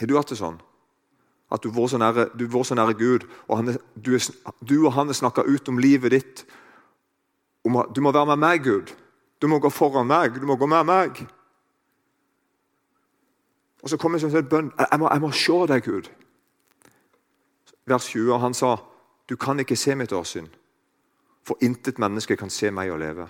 Har 0.00 0.08
du 0.08 0.16
hatt 0.16 0.32
det 0.32 0.40
sånn? 0.40 0.56
At 1.50 1.62
du 1.62 1.74
så 1.88 1.98
nære, 1.98 2.30
så 2.64 2.74
nære 2.74 2.94
Gud, 2.94 3.26
og 3.48 3.56
han, 3.56 3.76
du, 3.94 4.18
du, 4.62 4.86
og 4.86 4.92
han 4.92 5.10
har 5.10 5.14
snakka 5.18 5.42
ut 5.42 5.68
om 5.68 5.78
livet 5.78 6.10
ditt. 6.14 6.44
Om, 7.64 7.82
du 7.94 8.00
må 8.00 8.12
være 8.12 8.26
med 8.26 8.38
meg, 8.38 8.62
Gud. 8.64 8.94
Du 9.42 9.48
må 9.48 9.58
gå 9.58 9.68
foran 9.68 10.06
meg. 10.06 10.38
Du 10.40 10.46
må 10.46 10.56
gå 10.56 10.66
med 10.66 10.86
meg. 10.86 11.26
Og 13.82 13.90
Så 13.90 13.96
kommer 13.96 14.18
det 14.18 14.34
en 14.34 14.48
bønn. 14.48 14.72
Jeg 14.78 15.00
må, 15.00 15.08
jeg 15.10 15.20
må 15.20 15.30
se 15.32 15.58
deg, 15.66 15.84
Gud. 15.84 16.10
Vers 17.86 18.06
20. 18.06 18.32
og 18.32 18.40
Han 18.40 18.54
sa, 18.54 18.76
du 19.28 19.36
kan 19.36 19.60
ikke 19.60 19.76
se 19.76 19.94
mitt 19.94 20.12
åsyn, 20.12 20.48
for 21.44 21.58
intet 21.60 21.98
menneske 21.98 22.36
kan 22.36 22.50
se 22.50 22.70
meg 22.70 22.92
og 22.92 22.98
leve. 22.98 23.28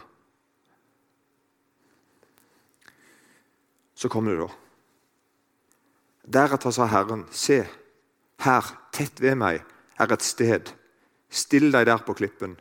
Så 3.94 4.08
kom 4.08 4.26
det, 4.26 4.38
da. 4.38 4.48
Deretter 6.26 6.74
sa 6.74 6.86
Herren, 6.90 7.24
se, 7.30 7.62
her, 8.44 8.74
tett 8.92 9.20
ved 9.20 9.38
meg, 9.40 9.62
er 10.00 10.12
et 10.12 10.24
sted. 10.24 10.72
Still 11.30 11.70
deg 11.72 11.86
der 11.88 12.02
på 12.04 12.16
klippen. 12.18 12.56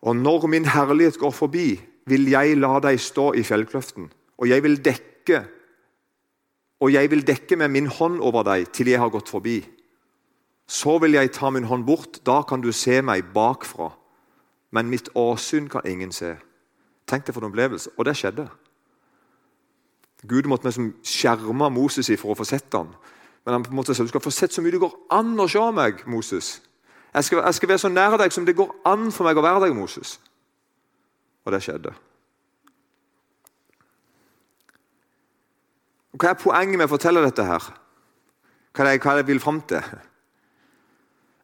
Og 0.00 0.16
når 0.16 0.46
min 0.48 0.64
herlighet 0.64 1.18
går 1.20 1.32
forbi, 1.36 1.68
vil 2.08 2.28
jeg 2.32 2.56
la 2.58 2.78
deg 2.82 3.00
stå 3.00 3.32
i 3.36 3.44
fjellkløften, 3.44 4.08
og 4.40 4.48
jeg 4.48 4.62
vil 4.64 4.78
dekke 4.82 5.44
og 6.80 6.92
jeg 6.92 7.10
vil 7.12 7.26
dekke 7.26 7.58
med 7.60 7.68
min 7.68 7.90
hånd 7.92 8.20
over 8.24 8.44
deg 8.48 8.70
til 8.72 8.88
jeg 8.88 9.00
har 9.00 9.12
gått 9.12 9.28
forbi. 9.28 9.60
Så 10.70 10.96
vil 11.02 11.18
jeg 11.18 11.32
ta 11.36 11.50
min 11.52 11.68
hånd 11.68 11.84
bort, 11.84 12.22
da 12.24 12.40
kan 12.48 12.62
du 12.64 12.70
se 12.72 13.00
meg 13.04 13.34
bakfra. 13.34 13.90
Men 14.72 14.88
mitt 14.88 15.10
åsyn 15.18 15.68
kan 15.68 15.84
ingen 15.84 16.12
se. 16.14 16.36
Tenk 17.10 17.26
deg 17.26 17.34
for 17.34 17.44
en 17.44 17.50
opplevelse. 17.50 17.90
Og 17.98 18.06
det 18.06 18.14
skjedde. 18.16 18.46
Gud 20.28 20.48
måtte 20.48 20.68
liksom 20.68 20.92
skjerme 21.06 21.70
Moses 21.72 22.10
i 22.12 22.18
for 22.20 22.34
å 22.34 22.38
få 22.38 22.44
sett 22.48 22.72
ham. 22.76 22.90
Men 23.44 23.54
han 23.54 23.64
på 23.64 23.72
en 23.72 23.78
måte 23.78 23.94
sa 23.94 24.04
du 24.04 24.10
skal 24.12 24.22
få 24.24 24.32
sett 24.34 24.52
så 24.52 24.62
mye 24.62 24.74
det 24.74 24.82
går 24.82 24.96
an 25.16 25.32
å 25.40 25.48
se 25.48 25.62
meg, 25.72 26.04
Moses. 26.10 26.58
Jeg 27.14 27.24
skal, 27.26 27.42
jeg 27.46 27.54
skal 27.54 27.68
være 27.72 27.82
så 27.82 27.90
nær 27.90 28.18
deg 28.20 28.32
som 28.32 28.44
det 28.46 28.56
går 28.58 28.70
an 28.86 29.08
for 29.14 29.26
meg 29.26 29.38
å 29.40 29.44
være 29.44 29.64
deg, 29.64 29.74
Moses. 29.74 30.18
Og 31.44 31.54
det 31.54 31.62
skjedde. 31.64 31.94
Og 36.12 36.20
hva 36.20 36.34
er 36.34 36.38
poenget 36.38 36.76
med 36.76 36.86
å 36.86 36.92
fortelle 36.92 37.24
dette? 37.24 37.46
her? 37.46 37.70
Hva 38.76 38.84
er 38.84 38.92
det, 38.92 39.02
hva 39.02 39.12
er 39.12 39.18
det 39.18 39.24
jeg 39.24 39.30
vil 39.32 39.42
fram 39.42 39.60
til? 39.66 39.98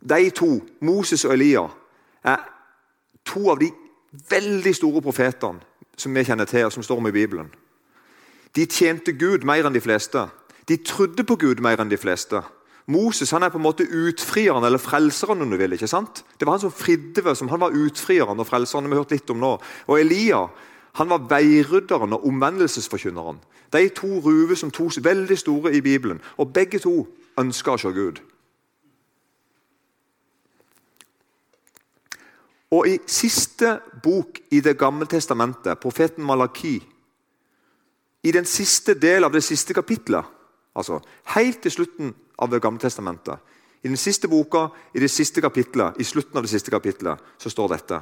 De 0.07 0.31
to, 0.31 0.51
Moses 0.85 1.25
og 1.25 1.33
Elia, 1.35 1.65
er 2.23 2.45
to 3.27 3.49
av 3.51 3.59
de 3.59 3.73
veldig 4.31 4.75
store 4.77 5.03
profetene 5.03 5.65
som 5.97 6.15
vi 6.15 6.25
kjenner 6.29 6.47
til, 6.47 6.67
og 6.69 6.75
som 6.75 6.85
står 6.85 7.01
om 7.01 7.09
i 7.09 7.15
Bibelen. 7.15 7.49
De 8.57 8.65
tjente 8.65 9.13
Gud 9.13 9.45
mer 9.45 9.67
enn 9.69 9.75
de 9.77 9.83
fleste. 9.85 10.29
De 10.67 10.77
trodde 10.81 11.25
på 11.29 11.37
Gud 11.37 11.61
mer 11.65 11.81
enn 11.83 11.93
de 11.93 11.99
fleste. 12.01 12.41
Moses 12.87 13.33
han 13.35 13.43
er 13.43 13.51
på 13.51 13.59
en 13.59 13.67
måte 13.67 13.85
utfrieren, 13.85 14.65
eller 14.65 14.79
frelseren, 14.79 15.43
om 15.43 15.51
du 15.51 15.57
vil. 15.59 15.73
ikke 15.73 15.91
sant? 15.91 16.25
Det 16.39 16.47
var 16.47 16.57
han 16.57 16.65
som 16.65 16.73
fridde 16.73 17.25
ved, 17.25 17.35
som 17.35 17.51
han 17.51 17.61
var 17.61 17.75
utfrieren 17.75 18.39
og 18.39 18.47
frelseren. 18.47 18.89
vi 18.89 18.95
har 18.95 19.03
hørt 19.03 19.11
litt 19.11 19.31
om 19.31 19.43
nå. 19.43 19.59
Og 19.87 20.01
Elia 20.01 20.47
han 20.97 21.11
var 21.11 21.27
veirydderen 21.29 22.13
og 22.13 22.27
omvendelsesforkynneren. 22.27 23.37
De 23.73 23.89
to 23.89 24.21
ruver 24.25 24.55
som 24.55 24.71
to 24.71 24.89
veldig 25.03 25.39
store 25.39 25.75
i 25.75 25.81
Bibelen. 25.81 26.21
Og 26.39 26.53
begge 26.53 26.79
to 26.79 27.07
ønska 27.37 27.75
å 27.75 27.79
se 27.79 27.93
Gud. 27.93 28.23
Og 32.71 32.89
I 32.89 32.99
siste 33.07 33.81
bok 34.03 34.41
i 34.51 34.61
Det 34.61 34.79
gamle 34.79 35.07
testamentet, 35.07 35.79
profeten 35.79 36.25
Malaki, 36.25 36.81
i 38.27 38.33
den 38.35 38.45
siste 38.45 38.97
del 38.99 39.25
av 39.25 39.35
det 39.35 39.45
siste 39.47 39.75
kapitlet, 39.75 40.25
altså 40.75 40.99
helt 41.37 41.61
til 41.63 41.71
slutten 41.73 42.15
av 42.39 42.51
Det 42.51 42.61
gamle 42.61 42.81
testamentet, 42.81 43.39
I 43.83 43.89
den 43.89 43.97
siste 43.97 44.29
boka, 44.29 44.69
i 44.95 45.01
det 45.01 45.11
siste 45.11 45.41
kapitlet, 45.41 45.95
i 46.01 46.05
slutten 46.05 46.37
av 46.37 46.43
det 46.43 46.51
siste 46.51 46.71
kapitlet, 46.71 47.19
så 47.39 47.51
står 47.51 47.69
dette. 47.69 48.01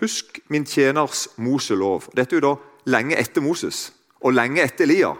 Husk 0.00 0.40
min 0.48 0.66
tjeners 0.66 1.28
Moselov. 1.36 2.10
Dette 2.16 2.36
er 2.36 2.40
jo 2.40 2.44
da 2.44 2.54
lenge 2.84 3.16
etter 3.16 3.40
Moses 3.40 3.92
og 4.20 4.34
lenge 4.34 4.62
etter 4.62 4.84
Elia. 4.84 5.14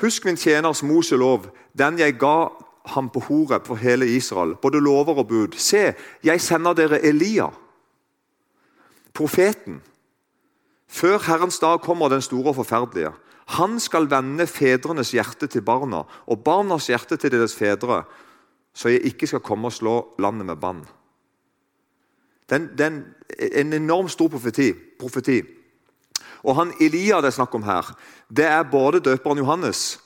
Husk 0.00 0.24
min 0.24 0.36
tjeners 0.36 0.82
Moselov, 0.82 1.50
den 1.76 1.98
jeg 1.98 2.16
ga 2.18 2.48
ham 2.94 3.10
på 3.10 3.20
Horeb 3.28 3.66
for 3.66 3.76
hele 3.76 4.08
Israel, 4.08 4.54
både 4.54 4.80
lover 4.80 5.18
og 5.18 5.28
bud. 5.28 5.58
Se, 5.58 5.92
jeg 6.24 6.40
sender 6.40 6.72
dere 6.72 7.04
Elia, 7.04 7.50
profeten. 9.12 9.82
Før 10.92 11.18
Herrens 11.24 11.58
dag 11.58 11.80
kommer 11.80 12.12
den 12.12 12.22
store 12.22 12.52
og 12.52 12.58
forferdelige. 12.60 13.12
Han 13.56 13.80
skal 13.80 14.10
vende 14.10 14.46
fedrenes 14.46 15.12
hjerte 15.16 15.48
til 15.48 15.64
barna 15.64 16.04
og 16.26 16.44
barnas 16.44 16.86
hjerte 16.92 17.16
til 17.16 17.32
deres 17.32 17.56
fedre, 17.56 18.02
så 18.74 18.88
jeg 18.92 19.08
ikke 19.08 19.26
skal 19.26 19.40
komme 19.40 19.68
og 19.68 19.72
slå 19.72 19.96
landet 20.18 20.46
med 20.46 20.56
bann. 20.56 20.84
Det 22.48 22.80
er 22.80 23.60
en 23.60 23.72
enormt 23.72 24.10
stor 24.10 24.28
profeti. 24.28 24.72
profeti. 25.00 25.40
Og 26.42 26.56
han 26.56 26.72
Elia 26.80 27.20
det 27.20 27.32
er 27.32 27.38
snakk 27.38 27.54
om 27.54 27.62
her, 27.62 27.94
det 28.28 28.44
er 28.44 28.62
både 28.62 29.00
døperen 29.00 29.38
Johannes 29.38 30.00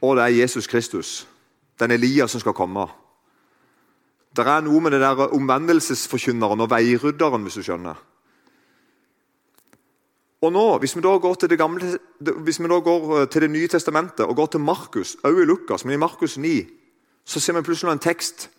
og 0.00 0.16
det 0.16 0.22
er 0.22 0.40
Jesus 0.40 0.66
Kristus. 0.66 1.28
Den 1.80 1.90
Elia 1.90 2.26
som 2.26 2.40
skal 2.40 2.56
komme. 2.56 2.86
Det 4.36 4.46
er 4.46 4.60
noe 4.60 4.80
med 4.80 4.94
det 4.94 5.00
der 5.00 5.34
omvendelsesforkynneren 5.34 6.60
og 6.60 6.70
veirydderen, 6.70 7.42
hvis 7.42 7.58
du 7.58 7.62
skjønner. 7.62 7.98
Og 10.40 10.52
nå, 10.52 10.78
Hvis 10.78 10.96
vi 10.96 11.00
da 11.00 11.18
går 11.18 11.34
til 11.34 11.50
det, 11.50 11.58
gamle, 11.58 11.98
hvis 12.18 12.60
vi 12.60 12.68
da 12.68 12.80
går 12.80 13.24
til 13.24 13.42
det 13.42 13.50
nye 13.50 13.68
testamentet 13.68 14.26
og 14.26 14.36
går 14.36 14.46
til 14.46 14.60
Markus, 14.60 15.16
også 15.22 15.42
i 15.42 15.44
Lukas, 15.44 15.84
men 15.84 15.94
i 15.94 15.96
Markus 15.96 16.38
9, 16.38 16.66
så 17.24 17.40
ser 17.40 17.52
vi 17.52 17.62
plutselig 17.62 17.92
en 17.92 17.98
tekst 17.98 18.50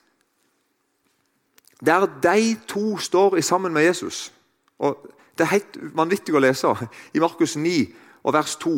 der 1.86 2.06
de 2.06 2.58
to 2.68 2.98
står 2.98 3.42
sammen 3.42 3.74
med 3.74 3.84
Jesus. 3.84 4.34
Og 4.80 5.08
Det 5.38 5.44
er 5.48 5.52
helt 5.58 5.78
vanvittig 5.96 6.36
å 6.36 6.42
lese 6.44 6.70
i 7.14 7.20
Markus 7.20 7.56
9 7.56 7.88
og 8.24 8.34
vers 8.34 8.56
2. 8.56 8.74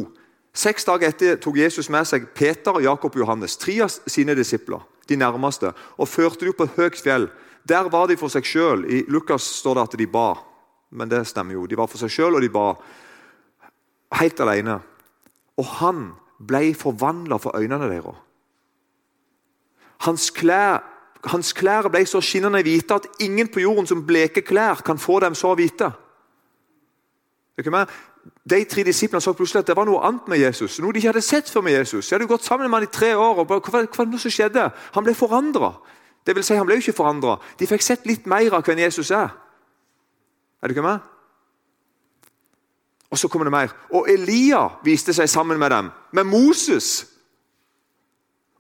Seks 0.54 0.86
dager 0.86 1.10
etter 1.10 1.40
tok 1.42 1.58
Jesus 1.58 1.90
med 1.90 2.06
seg 2.06 2.28
Peter, 2.38 2.78
Jakob 2.80 3.16
og 3.16 3.20
Johannes, 3.20 3.58
tre 3.58 3.80
av 3.82 3.90
sine 3.90 4.36
disipler, 4.38 4.80
de 5.10 5.18
nærmeste, 5.18 5.74
og 5.98 6.08
førte 6.08 6.46
dem 6.46 6.54
på 6.54 6.64
et 6.64 6.78
høyt 6.78 7.02
fjell. 7.02 7.28
Der 7.68 7.90
var 7.90 8.08
de 8.08 8.18
for 8.18 8.32
seg 8.32 8.46
sjøl. 8.46 8.86
I 8.86 9.04
Lukas 9.10 9.44
står 9.60 9.76
det 9.76 9.84
at 9.84 9.98
de 10.00 10.08
ba, 10.08 10.38
men 10.94 11.10
det 11.10 11.26
stemmer 11.28 11.58
jo. 11.58 11.66
De 11.66 11.78
var 11.78 11.90
for 11.90 12.02
seg 12.02 12.12
sjøl, 12.14 12.38
og 12.38 12.44
de 12.44 12.52
ba 12.54 12.68
helt 14.20 14.40
alene. 14.44 14.78
Og 15.58 15.66
han 15.80 16.06
ble 16.38 16.74
forvandla 16.78 17.40
for 17.42 17.58
øynene 17.58 17.90
deres. 17.90 18.22
Hans 20.04 20.30
klær, 20.36 20.84
hans 21.32 21.54
klær 21.56 21.88
ble 21.90 22.04
så 22.06 22.22
skinnende 22.22 22.62
hvite 22.66 22.98
at 23.00 23.08
ingen 23.24 23.48
på 23.48 23.64
jorden 23.64 23.88
som 23.88 24.04
bleker 24.06 24.44
klær, 24.46 24.84
kan 24.86 25.00
få 25.00 25.20
dem 25.24 25.36
så 25.36 25.54
hvite. 25.56 25.94
De 28.50 28.64
tre 28.66 28.84
disiplene 28.84 29.22
så 29.22 29.34
plutselig 29.34 29.64
at 29.64 29.70
det 29.72 29.76
var 29.78 29.88
noe 29.88 30.02
annet 30.04 30.28
med 30.32 30.42
Jesus. 30.42 30.80
Noe 30.80 30.94
de 30.94 31.00
ikke 31.00 31.14
hadde 31.14 31.26
sett 31.26 31.50
før 31.50 31.64
med 31.66 31.78
Jesus. 31.78 32.08
De 32.08 32.16
hadde 32.16 32.28
gått 32.28 32.46
sammen 32.46 32.70
med 32.70 32.82
han 32.82 32.88
i 32.88 32.92
tre 32.92 33.14
år. 33.16 33.40
og 33.40 33.48
Hva, 33.48 33.60
hva 33.60 33.84
var 33.84 34.12
det 34.12 34.22
som 34.22 34.34
skjedde? 34.34 34.70
Han 34.96 35.06
ble 35.06 35.16
forandra. 35.16 35.74
Si, 36.24 36.56
han 36.56 36.68
ble 36.68 36.80
ikke 36.80 36.96
forandra. 36.96 37.38
De 37.60 37.68
fikk 37.68 37.84
sett 37.84 38.06
litt 38.08 38.28
mer 38.32 38.56
av 38.56 38.64
hvem 38.64 38.80
Jesus 38.86 39.12
er. 39.12 39.32
Er 40.64 40.72
du 40.72 40.78
ikke 40.78 40.86
med? 40.86 41.10
Og 43.12 43.20
så 43.20 43.28
kommer 43.28 43.46
det 43.46 43.54
mer. 43.54 43.74
Og 43.92 44.08
Elia 44.10 44.64
viste 44.86 45.14
seg 45.14 45.28
sammen 45.30 45.60
med 45.60 45.70
dem. 45.70 45.92
Med 46.16 46.26
Moses 46.26 47.04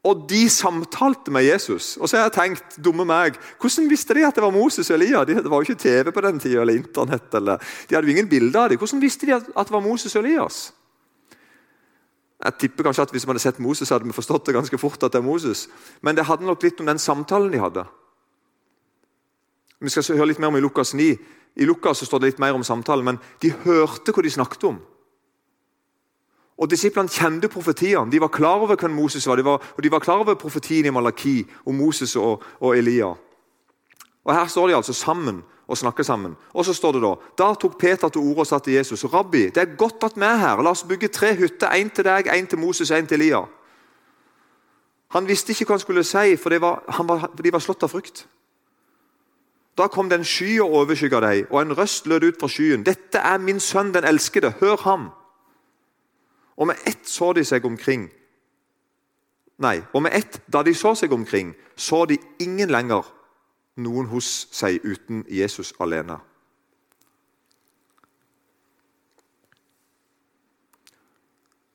og 0.04 0.26
de 0.28 0.42
samtalte 0.52 1.32
med 1.32 1.46
Jesus. 1.48 1.96
Og 1.96 2.10
så 2.10 2.18
har 2.18 2.26
jeg 2.28 2.36
tenkt, 2.36 2.76
dumme 2.84 3.06
meg, 3.08 3.38
Hvordan 3.56 3.88
visste 3.88 4.14
de 4.18 4.26
at 4.28 4.36
det 4.36 4.44
var 4.44 4.52
Moses 4.52 4.90
og 4.92 4.98
Elia? 4.98 5.24
Det 5.24 5.40
var 5.48 5.64
jo 5.64 5.70
ikke 5.70 5.80
TV 5.80 6.12
på 6.12 6.22
den 6.22 6.40
tida, 6.44 6.62
eller 6.62 6.76
Internett. 6.76 7.34
Eller, 7.40 7.58
de 7.88 7.96
hadde 7.96 8.08
jo 8.08 8.12
ingen 8.12 8.30
bilder 8.30 8.66
av 8.66 8.70
dem. 8.70 8.82
Hvordan 8.82 9.02
visste 9.02 9.26
de 9.26 9.38
at 9.38 9.48
det 9.48 9.72
var 9.72 9.86
Moses 9.86 10.16
og 10.16 10.26
Elias? 10.26 10.74
Jeg 12.44 12.60
tipper 12.60 12.84
kanskje 12.84 13.08
at 13.08 13.12
Hvis 13.16 13.24
vi 13.24 13.32
hadde 13.32 13.40
sett 13.40 13.64
Moses, 13.64 13.90
hadde 13.90 14.04
vi 14.04 14.12
forstått 14.12 14.46
det 14.46 14.54
ganske 14.60 14.78
fort. 14.78 15.04
at 15.04 15.12
det 15.12 15.22
er 15.22 15.26
Moses. 15.26 15.70
Men 16.02 16.16
det 16.16 16.26
hadde 16.26 16.46
nok 16.46 16.64
litt 16.64 16.80
om 16.80 16.86
den 16.86 17.00
samtalen 17.00 17.52
de 17.52 17.64
hadde. 17.64 17.86
Vi 19.84 19.92
skal 19.92 20.16
høre 20.16 20.30
litt 20.32 20.40
mer 20.40 20.48
om 20.48 20.58
i 20.58 20.64
Lukas 20.64 20.94
9. 20.96 21.12
I 21.60 21.68
Lukas 21.68 22.00
så 22.00 22.08
står 22.08 22.22
det 22.24 22.32
litt 22.32 22.42
mer 22.42 22.56
om 22.56 22.64
samtalen, 22.64 23.06
men 23.06 23.20
de 23.44 23.52
hørte 23.66 24.14
hva 24.16 24.24
de 24.24 24.32
snakket 24.32 24.64
om. 24.72 24.78
Og 26.64 26.70
Disiplene 26.70 27.12
kjente 27.12 27.50
profetiene. 27.52 28.08
De 28.12 28.22
var 28.22 28.32
klar 28.32 28.62
over 28.64 28.78
hvem 28.80 28.94
Moses 28.96 29.26
var. 29.28 29.36
De 29.36 29.46
var, 29.46 29.64
og 29.76 29.84
de 29.84 29.92
var 29.92 30.04
klar 30.04 30.22
over 30.24 30.38
profetien 30.40 30.86
i 30.86 30.94
Malaki 30.94 31.42
om 31.66 31.76
Moses 31.76 32.16
og, 32.16 32.44
og, 32.62 32.78
Elia. 32.78 33.10
Og 34.24 34.32
Her 34.34 34.48
står 34.48 34.70
de 34.70 34.76
altså 34.78 34.94
sammen 34.94 35.42
og 35.68 35.78
snakker 35.78 36.04
sammen. 36.04 36.38
Og 36.54 36.66
så 36.66 36.74
står 36.74 36.92
det 36.92 37.02
Da 37.02 37.16
Da 37.38 37.54
tok 37.60 37.80
Peter 37.80 38.10
til 38.10 38.22
orde 38.22 38.46
og 38.46 38.48
sa 38.48 38.60
til 38.60 38.74
Jesus 38.74 39.06
Rabbi, 39.06 39.50
det 39.50 39.58
er 39.58 39.76
godt 39.76 40.04
at 40.04 40.16
vi 40.16 40.24
er 40.24 40.38
her. 40.38 40.62
La 40.62 40.70
oss 40.70 40.84
bygge 40.84 41.08
tre 41.08 41.36
hytter. 41.36 41.68
Én 41.68 41.90
til 41.90 42.06
deg, 42.06 42.28
én 42.28 42.48
til 42.48 42.60
Moses 42.60 42.92
og 42.92 43.00
én 43.00 43.08
til 43.08 43.22
Elia. 43.22 43.44
Han 45.10 45.28
visste 45.28 45.52
ikke 45.52 45.66
hva 45.66 45.74
han 45.74 45.80
skulle 45.80 46.04
si, 46.04 46.38
for, 46.38 46.60
var, 46.60 46.84
var, 47.04 47.30
de 47.44 47.54
var 47.54 47.60
slått 47.60 47.84
av 47.84 47.90
frykt. 47.90 48.28
Da 49.78 49.88
kom 49.88 50.10
det 50.10 50.20
en 50.20 50.28
sky 50.28 50.60
og 50.62 50.74
overskygga 50.84 51.20
dem, 51.24 51.48
og 51.50 51.62
en 51.62 51.78
røst 51.78 52.08
lød 52.08 52.28
ut 52.28 52.40
fra 52.40 52.48
skyen. 52.48 52.84
Dette 52.86 53.18
er 53.18 53.38
min 53.42 53.60
sønn, 53.60 53.94
den 53.94 54.06
elskede. 54.06 54.54
Hør 54.60 54.78
ham. 54.86 55.10
Og 56.58 56.68
med 56.68 56.76
ett 56.86 57.10
så 57.10 57.34
de 57.34 57.46
seg 57.46 57.66
omkring. 57.66 58.10
Nei, 59.58 59.82
og 59.94 60.04
med 60.06 60.14
ett, 60.14 60.42
da 60.54 60.62
de 60.64 60.74
så 60.78 60.94
seg 60.98 61.14
omkring, 61.14 61.54
så 61.76 62.06
de 62.06 62.18
ingen 62.42 62.70
lenger 62.70 63.08
noen 63.82 64.10
hos 64.12 64.30
seg 64.54 64.84
uten 64.86 65.24
Jesus 65.30 65.74
alene. 65.82 66.20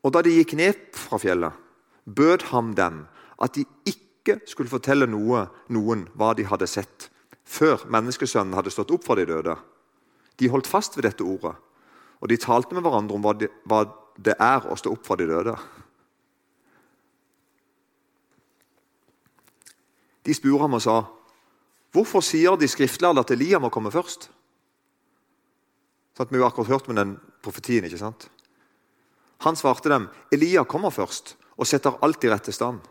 Og 0.07 0.15
da 0.15 0.23
de 0.23 0.37
gikk 0.37 0.55
ned 0.59 0.79
fra 0.95 1.19
fjellet, 1.19 1.55
bød 2.07 2.47
ham 2.53 2.75
dem 2.79 3.07
at 3.43 3.55
de 3.59 3.67
ikke 3.87 4.39
skulle 4.47 4.71
fortelle 4.71 5.09
noe, 5.11 5.49
noen 5.69 6.07
hva 6.15 6.35
de 6.39 6.47
hadde 6.47 6.69
sett, 6.71 7.09
før 7.49 7.87
menneskesønnen 7.89 8.57
hadde 8.57 8.73
stått 8.73 8.93
opp 8.93 9.07
fra 9.07 9.17
de 9.19 9.27
døde. 9.29 9.57
De 10.39 10.51
holdt 10.53 10.69
fast 10.69 10.97
ved 10.97 11.09
dette 11.09 11.25
ordet, 11.25 11.55
og 12.21 12.31
de 12.31 12.37
talte 12.41 12.77
med 12.77 12.85
hverandre 12.85 13.17
om 13.17 13.25
hva, 13.25 13.35
de, 13.35 13.49
hva 13.65 13.85
det 14.19 14.37
er 14.43 14.67
å 14.69 14.77
stå 14.79 14.93
opp 14.93 15.07
fra 15.07 15.17
de 15.19 15.29
døde. 15.31 15.55
De 20.27 20.35
spurte 20.37 20.63
ham 20.63 20.77
og 20.77 20.83
sa, 20.83 21.05
'Hvorfor 21.93 22.21
sier 22.21 22.57
de 22.57 22.69
skriftlærde 22.69 23.21
at 23.21 23.31
Elia 23.31 23.59
må 23.59 23.71
komme 23.73 23.91
først?' 23.91 24.29
Sånn 26.19 26.29
vi 26.31 26.39
har 26.39 26.51
akkurat 26.51 26.69
hørt 26.69 26.89
med 26.89 26.97
den 26.97 27.21
profetien. 27.43 27.85
ikke 27.85 27.99
sant? 27.99 28.29
Han 29.41 29.57
svarte 29.57 29.89
dem, 29.89 30.09
'Elia 30.31 30.65
kommer 30.65 30.91
først 30.91 31.37
og 31.57 31.67
setter 31.67 31.97
alt 32.03 32.25
i 32.25 32.29
rette 32.29 32.53
stand.' 32.53 32.85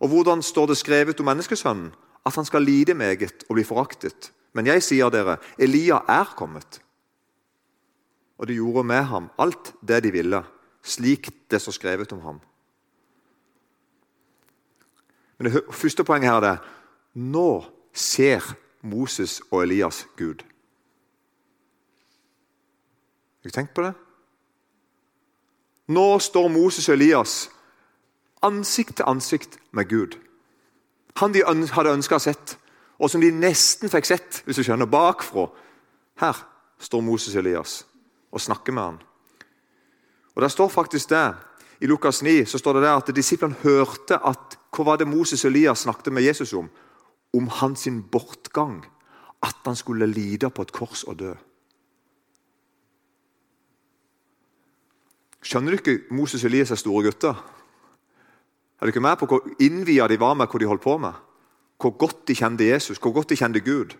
Og 0.00 0.08
hvordan 0.08 0.42
står 0.42 0.66
det 0.66 0.76
skrevet 0.76 1.20
om 1.20 1.26
menneskesønnen? 1.26 1.94
At 2.26 2.34
han 2.34 2.44
skal 2.44 2.62
lide 2.62 2.94
meget 2.94 3.44
og 3.48 3.56
bli 3.56 3.64
foraktet. 3.64 4.32
Men 4.52 4.66
jeg 4.66 4.82
sier 4.84 5.10
dere, 5.10 5.38
Elia 5.58 6.02
er 6.08 6.34
kommet 6.36 6.82
og 8.42 8.48
de 8.48 8.54
gjorde 8.58 8.82
med 8.84 9.02
ham 9.06 9.30
alt 9.38 9.70
det 9.86 10.00
de 10.02 10.10
ville, 10.10 10.42
slik 10.82 11.28
det 11.50 11.60
står 11.62 11.72
skrevet 11.72 12.12
om 12.12 12.20
ham. 12.20 12.40
Men 15.38 15.52
Det 15.52 15.62
første 15.70 16.04
poenget 16.04 16.30
her 16.30 16.42
er 16.42 16.56
nå 17.14 17.64
ser 17.92 18.42
Moses 18.82 19.40
og 19.50 19.62
Elias 19.62 20.06
Gud. 20.16 20.42
Har 23.42 23.50
du 23.50 23.50
tenkt 23.50 23.74
på 23.74 23.82
det? 23.82 23.94
Nå 25.86 26.18
står 26.18 26.48
Moses 26.48 26.88
og 26.88 26.94
Elias 26.94 27.50
ansikt 28.42 28.96
til 28.96 29.06
ansikt 29.06 29.58
med 29.70 29.88
Gud. 29.88 30.18
Han 31.20 31.32
de 31.34 31.42
hadde 31.44 31.92
ønska 31.92 32.18
sett, 32.18 32.56
og 32.98 33.10
som 33.10 33.20
de 33.20 33.32
nesten 33.34 33.90
fikk 33.92 34.08
sett 34.08 34.42
hvis 34.46 34.60
du 34.60 34.64
skjønner, 34.64 34.88
bakfra. 34.90 35.48
Her 36.22 36.38
står 36.82 37.04
Moses 37.04 37.34
Elias 37.36 37.82
og 38.32 38.40
snakker 38.40 38.72
med 38.72 38.82
han. 38.82 39.00
Og 40.34 40.42
Det 40.42 40.50
står 40.50 40.68
faktisk 40.68 41.10
det. 41.10 41.34
I 41.80 41.86
Lukas 41.86 42.22
9 42.22 42.44
så 42.46 42.58
står 42.58 42.72
det 42.78 42.82
der 42.82 42.96
at 42.96 43.16
disiplene 43.16 43.58
hørte 43.62 44.16
at 44.16 44.58
hva 44.72 44.84
var 44.84 44.96
det 44.96 45.08
Moses 45.08 45.44
Elias 45.44 45.82
snakket 45.82 46.12
med 46.12 46.22
Jesus 46.22 46.52
om? 46.52 46.70
Om 47.34 47.48
hans 47.48 47.88
bortgang. 48.12 48.86
At 49.42 49.56
han 49.64 49.76
skulle 49.76 50.06
lide 50.06 50.50
på 50.50 50.62
et 50.62 50.72
kors 50.72 51.02
og 51.04 51.18
dø. 51.18 51.34
Skjønner 55.42 55.74
du 55.74 55.76
ikke 55.76 56.14
Moses 56.14 56.44
Elias 56.44 56.70
er 56.70 56.78
store 56.78 57.02
gutter? 57.02 57.34
Er 58.82 58.88
du 58.88 58.90
ikke 58.90 59.04
med 59.04 59.14
på 59.14 59.28
hvor 59.30 59.44
innvia 59.62 60.08
de 60.10 60.16
var 60.18 60.34
med 60.34 60.50
hva 60.50 60.58
de 60.58 60.66
holdt 60.66 60.82
på 60.82 60.96
med? 60.98 61.14
Hvor 61.78 61.92
godt 61.94 62.24
de 62.26 62.34
kjente 62.34 62.66
Jesus, 62.66 62.98
hvor 62.98 63.12
godt 63.14 63.30
de 63.30 63.36
kjente 63.38 63.62
Gud? 63.62 63.94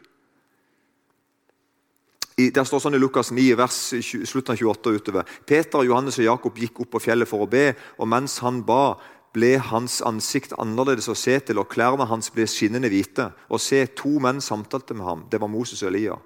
I, 2.35 2.49
der 2.51 2.67
står 2.67 2.83
sånn 2.83 2.99
i 2.99 2.99
Lukas 2.99 3.31
9, 3.31 3.45
vers 3.61 3.77
slutten 4.03 4.57
av 4.57 4.59
28 4.59 4.95
utover. 4.97 5.29
Peter, 5.47 5.85
Johannes 5.87 6.19
og 6.19 6.27
Jakob 6.27 6.59
gikk 6.59 6.81
opp 6.83 6.91
på 6.97 7.03
fjellet 7.05 7.31
for 7.31 7.45
å 7.45 7.51
be, 7.51 7.77
og 7.95 8.11
mens 8.11 8.41
han 8.43 8.59
ba, 8.67 8.97
ble 9.37 9.53
hans 9.71 10.01
ansikt 10.03 10.57
annerledes 10.59 11.07
å 11.13 11.15
se 11.15 11.39
til, 11.47 11.63
og 11.63 11.71
klærne 11.71 12.09
hans 12.11 12.33
ble 12.35 12.49
skinnende 12.51 12.91
hvite. 12.91 13.29
Og 13.55 13.63
se, 13.63 13.85
to 13.95 14.17
menn 14.25 14.43
samtalte 14.43 14.99
med 14.99 15.07
ham. 15.07 15.23
Det 15.31 15.39
var 15.39 15.53
Moses 15.53 15.85
og 15.85 15.93
Elia. 15.93 16.19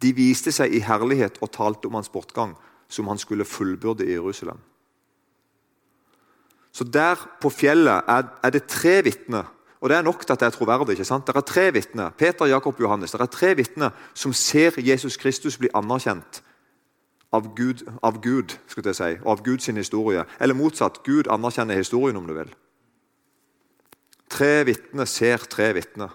De 0.00 0.14
viste 0.16 0.54
seg 0.56 0.72
i 0.72 0.80
herlighet 0.88 1.36
og 1.44 1.52
talte 1.52 1.90
om 1.90 2.00
hans 2.00 2.08
bortgang, 2.08 2.56
som 2.88 3.12
han 3.12 3.20
skulle 3.20 3.44
fullbyrde 3.44 4.08
i 4.08 4.16
Jerusalem. 4.16 4.64
Så 6.78 6.84
der 6.86 7.18
på 7.42 7.50
fjellet 7.50 8.06
er, 8.06 8.28
er 8.44 8.50
det 8.54 8.68
tre 8.70 9.00
vitner. 9.02 9.48
Og 9.80 9.90
det 9.90 9.96
er 9.96 10.04
nok 10.06 10.20
til 10.22 10.32
at 10.32 10.40
det 10.40 10.46
er 10.46 10.54
troverdig. 10.54 10.94
ikke 10.94 11.04
sant? 11.04 11.26
Det 11.26 11.36
er 11.36 11.46
tre 11.46 11.72
vitner 11.74 12.10
Peter, 12.10 12.46
Jakob, 12.46 12.80
Johannes. 12.80 13.10
Det 13.10 13.20
er 13.20 13.26
tre 13.26 13.54
vitner 13.58 13.90
som 14.14 14.32
ser 14.32 14.78
Jesus 14.78 15.16
Kristus 15.16 15.58
bli 15.58 15.70
anerkjent 15.74 16.42
av 17.34 17.50
Gud, 17.54 17.82
av 18.02 18.20
Gud 18.22 18.54
skulle 18.70 18.92
jeg 18.92 18.98
si, 18.98 19.10
og 19.24 19.32
av 19.32 19.42
Guds 19.44 19.66
historie. 19.66 20.22
Eller 20.40 20.54
motsatt. 20.54 21.02
Gud 21.04 21.26
anerkjenner 21.28 21.76
historien, 21.76 22.16
om 22.16 22.26
du 22.26 22.34
vil. 22.36 22.54
Tre 24.30 24.64
vitner 24.68 25.04
ser 25.04 25.44
tre 25.50 25.72
vitner. 25.74 26.14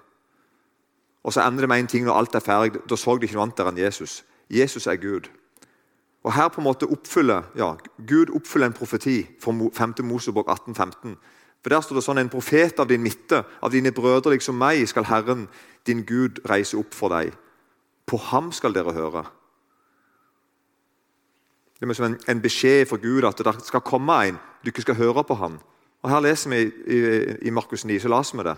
Og 1.24 1.34
så 1.34 1.44
ender 1.44 1.64
det 1.64 1.70
med 1.70 1.84
en 1.84 1.92
ting 1.92 2.08
når 2.08 2.20
alt 2.20 2.36
er 2.36 2.46
ferdig. 2.46 2.82
Da 2.90 2.96
så 2.96 3.18
de 3.18 3.28
ikke 3.28 3.36
noe 3.36 3.50
annet 3.50 3.60
der 3.60 3.72
enn 3.72 3.84
Jesus. 3.84 4.22
Jesus 4.52 4.88
er 4.88 4.96
Gud. 4.96 5.28
Og 6.24 6.34
Her 6.34 6.48
på 6.48 6.62
en 6.62 6.68
måte 6.68 6.88
oppfyller 6.88 7.44
ja, 7.60 7.74
Gud 8.08 8.32
oppfyller 8.36 8.72
en 8.72 8.76
profeti 8.76 9.26
fra 9.44 9.52
5. 9.52 9.94
Mosebok 10.08 10.48
1815. 10.48 11.18
For 11.64 11.70
Der 11.70 11.82
står 11.82 12.00
det 12.00 12.04
sånn 12.04 12.20
En 12.20 12.32
profet 12.32 12.80
av 12.80 12.88
din 12.88 13.04
midte, 13.04 13.44
av 13.62 13.72
dine 13.72 13.92
brødre 13.92 14.36
liksom 14.36 14.58
meg, 14.60 14.84
skal 14.88 15.08
Herren, 15.08 15.48
din 15.88 16.04
Gud, 16.08 16.40
reise 16.48 16.78
opp 16.80 16.96
for 16.96 17.12
deg. 17.12 17.34
På 18.08 18.18
ham 18.18 18.52
skal 18.52 18.76
dere 18.76 18.96
høre. 18.96 19.24
Det 21.80 21.90
er 21.90 21.94
som 21.94 22.06
en, 22.06 22.20
en 22.28 22.42
beskjed 22.42 22.88
fra 22.88 22.98
Gud 22.98 23.26
at 23.28 23.40
det 23.44 23.56
skal 23.68 23.84
komme 23.84 24.16
en, 24.28 24.40
du 24.64 24.72
ikke 24.72 24.86
skal 24.86 25.00
høre 25.00 25.24
på 25.28 25.36
ham. 25.36 25.60
Og 26.04 26.12
Her 26.12 26.24
leser 26.24 26.52
vi 26.52 26.60
i, 26.64 26.70
i, 26.88 27.00
i 27.48 27.52
Markus 27.52 27.84
9, 27.86 28.00
så 28.00 28.12
leser 28.12 28.40
vi 28.40 28.48
det. 28.48 28.56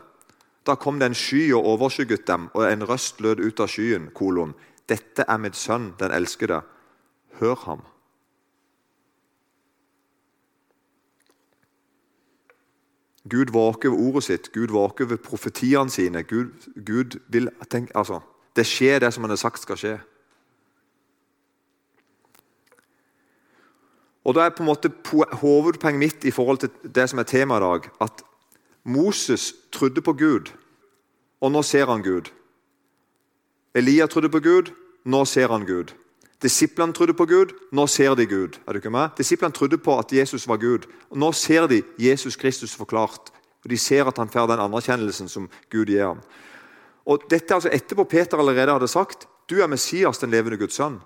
Da 0.65 0.75
kom 0.82 0.99
det 0.99 1.10
en 1.10 1.17
sky 1.17 1.51
og 1.54 1.65
overskygget 1.75 2.28
dem, 2.28 2.49
og 2.54 2.65
en 2.65 2.86
røst 2.89 3.21
lød 3.21 3.41
ut 3.41 3.60
av 3.62 3.69
skyen. 3.69 4.10
kolon. 4.13 4.54
Dette 4.89 5.25
er 5.28 5.38
mitt 5.38 5.58
sønn, 5.58 5.93
den 5.99 6.13
elskede. 6.13 6.62
Hør 7.39 7.56
ham. 7.56 7.82
Gud 13.30 13.52
våker 13.52 13.89
ved 13.89 13.98
ordet 13.98 14.24
sitt, 14.24 14.52
Gud 14.54 14.67
våker 14.67 15.06
ved 15.06 15.17
profetiene 15.17 15.89
sine. 15.89 16.24
Gud, 16.24 16.52
Gud 16.86 17.19
vil, 17.28 17.50
tenk, 17.69 17.91
altså, 17.95 18.19
Det 18.56 18.65
skjer, 18.65 19.00
det 19.00 19.13
som 19.13 19.24
han 19.24 19.30
har 19.30 19.38
sagt 19.38 19.60
skal 19.60 19.78
skje. 19.78 20.00
Og 24.24 24.36
Da 24.36 24.45
er 24.45 24.50
på 24.50 24.63
en 24.63 24.69
måte 24.69 24.91
hovedpoenget 25.41 26.00
mitt 26.00 26.26
i 26.26 26.32
forhold 26.32 26.58
til 26.58 26.69
det 26.95 27.10
som 27.10 27.19
er 27.19 27.24
temaet 27.24 27.62
i 27.62 27.65
dag, 27.65 27.89
at 28.02 28.24
Moses 28.84 29.54
trodde 29.71 30.02
på 30.02 30.13
Gud, 30.13 30.54
og 31.41 31.52
nå 31.52 31.62
ser 31.62 31.86
han 31.86 32.02
Gud. 32.02 32.32
Elia 33.76 34.08
trodde 34.08 34.30
på 34.30 34.39
Gud, 34.39 34.71
nå 35.04 35.26
ser 35.26 35.48
han 35.48 35.65
Gud. 35.65 35.93
Disiplene 36.43 36.93
trodde 36.93 37.15
på 37.15 37.26
Gud, 37.26 37.54
nå 37.71 37.88
ser 37.88 38.15
de 38.15 38.26
Gud. 38.28 38.60
Er 38.67 38.74
du 38.74 38.82
ikke 38.82 38.91
med? 38.91 39.15
Disiplene 39.17 39.56
trodde 39.56 39.78
på 39.78 39.95
at 40.00 40.12
Jesus 40.13 40.48
var 40.48 40.60
Gud, 40.62 40.86
og 41.10 41.17
nå 41.17 41.32
ser 41.32 41.67
de 41.71 41.82
Jesus 42.00 42.36
Kristus 42.36 42.76
forklart. 42.76 43.32
Og 43.63 43.69
De 43.69 43.78
ser 43.78 44.06
at 44.06 44.17
han 44.17 44.30
får 44.30 44.48
den 44.52 44.62
anerkjennelsen 44.62 45.30
som 45.30 45.50
Gud 45.71 45.89
gir 45.89 46.04
ham. 46.06 46.21
Og 47.06 47.24
dette 47.30 47.54
altså 47.54 47.69
Etterpå 47.74 48.04
Peter 48.04 48.38
allerede 48.38 48.74
hadde 48.74 48.88
sagt 48.88 49.28
du 49.50 49.60
er 49.62 49.69
Messias, 49.69 50.17
den 50.17 50.32
levende 50.34 50.58
Guds 50.58 50.74
sønn. 50.74 51.00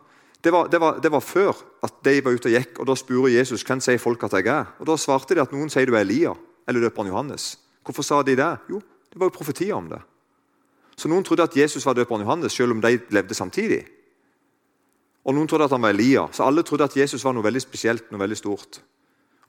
Det 0.43 0.51
var, 0.55 0.69
det, 0.71 0.79
var, 0.79 0.99
det 1.03 1.11
var, 1.11 1.19
før 1.19 1.57
at 1.83 1.97
de 2.03 2.21
var 2.23 2.31
ute 2.31 2.47
og 2.47 2.53
gikk, 2.55 2.77
og 2.79 2.87
da 2.87 2.95
spurte 2.95 3.33
Jesus 3.33 3.65
hvem 3.67 3.81
sier 3.83 3.99
folk 3.99 4.23
at 4.23 4.37
jeg 4.37 4.47
er. 4.47 4.69
Og 4.79 4.87
Da 4.87 4.95
svarte 4.95 5.35
de 5.35 5.43
at 5.43 5.51
noen 5.51 5.67
sier 5.71 5.89
du 5.89 5.97
er 5.97 6.05
Elia 6.05 6.31
eller 6.67 6.85
døperen 6.85 7.11
Johannes. 7.11 7.57
Hvorfor 7.83 8.05
sa 8.07 8.21
de 8.23 8.37
det? 8.39 8.53
Jo, 8.71 8.79
det 8.79 9.19
var 9.19 9.27
jo 9.27 9.35
profetier 9.35 9.75
om 9.75 9.89
det. 9.91 9.99
Så 10.95 11.11
Noen 11.11 11.23
trodde 11.23 11.43
at 11.43 11.55
Jesus 11.55 11.85
var 11.85 11.95
døperen 11.95 12.23
Johannes, 12.23 12.55
selv 12.55 12.71
om 12.71 12.81
de 12.83 12.99
levde 13.11 13.35
samtidig. 13.35 13.83
Og 15.29 15.35
Noen 15.37 15.49
trodde 15.49 15.67
at 15.69 15.73
han 15.75 15.83
var 15.83 15.93
Elia. 15.93 16.23
Så 16.33 16.41
alle 16.41 16.63
trodde 16.65 16.87
at 16.89 16.95
Jesus 16.97 17.21
var 17.21 17.35
noe 17.37 17.45
veldig 17.45 17.61
spesielt, 17.61 18.07
noe 18.09 18.21
veldig 18.21 18.37
stort. 18.39 18.79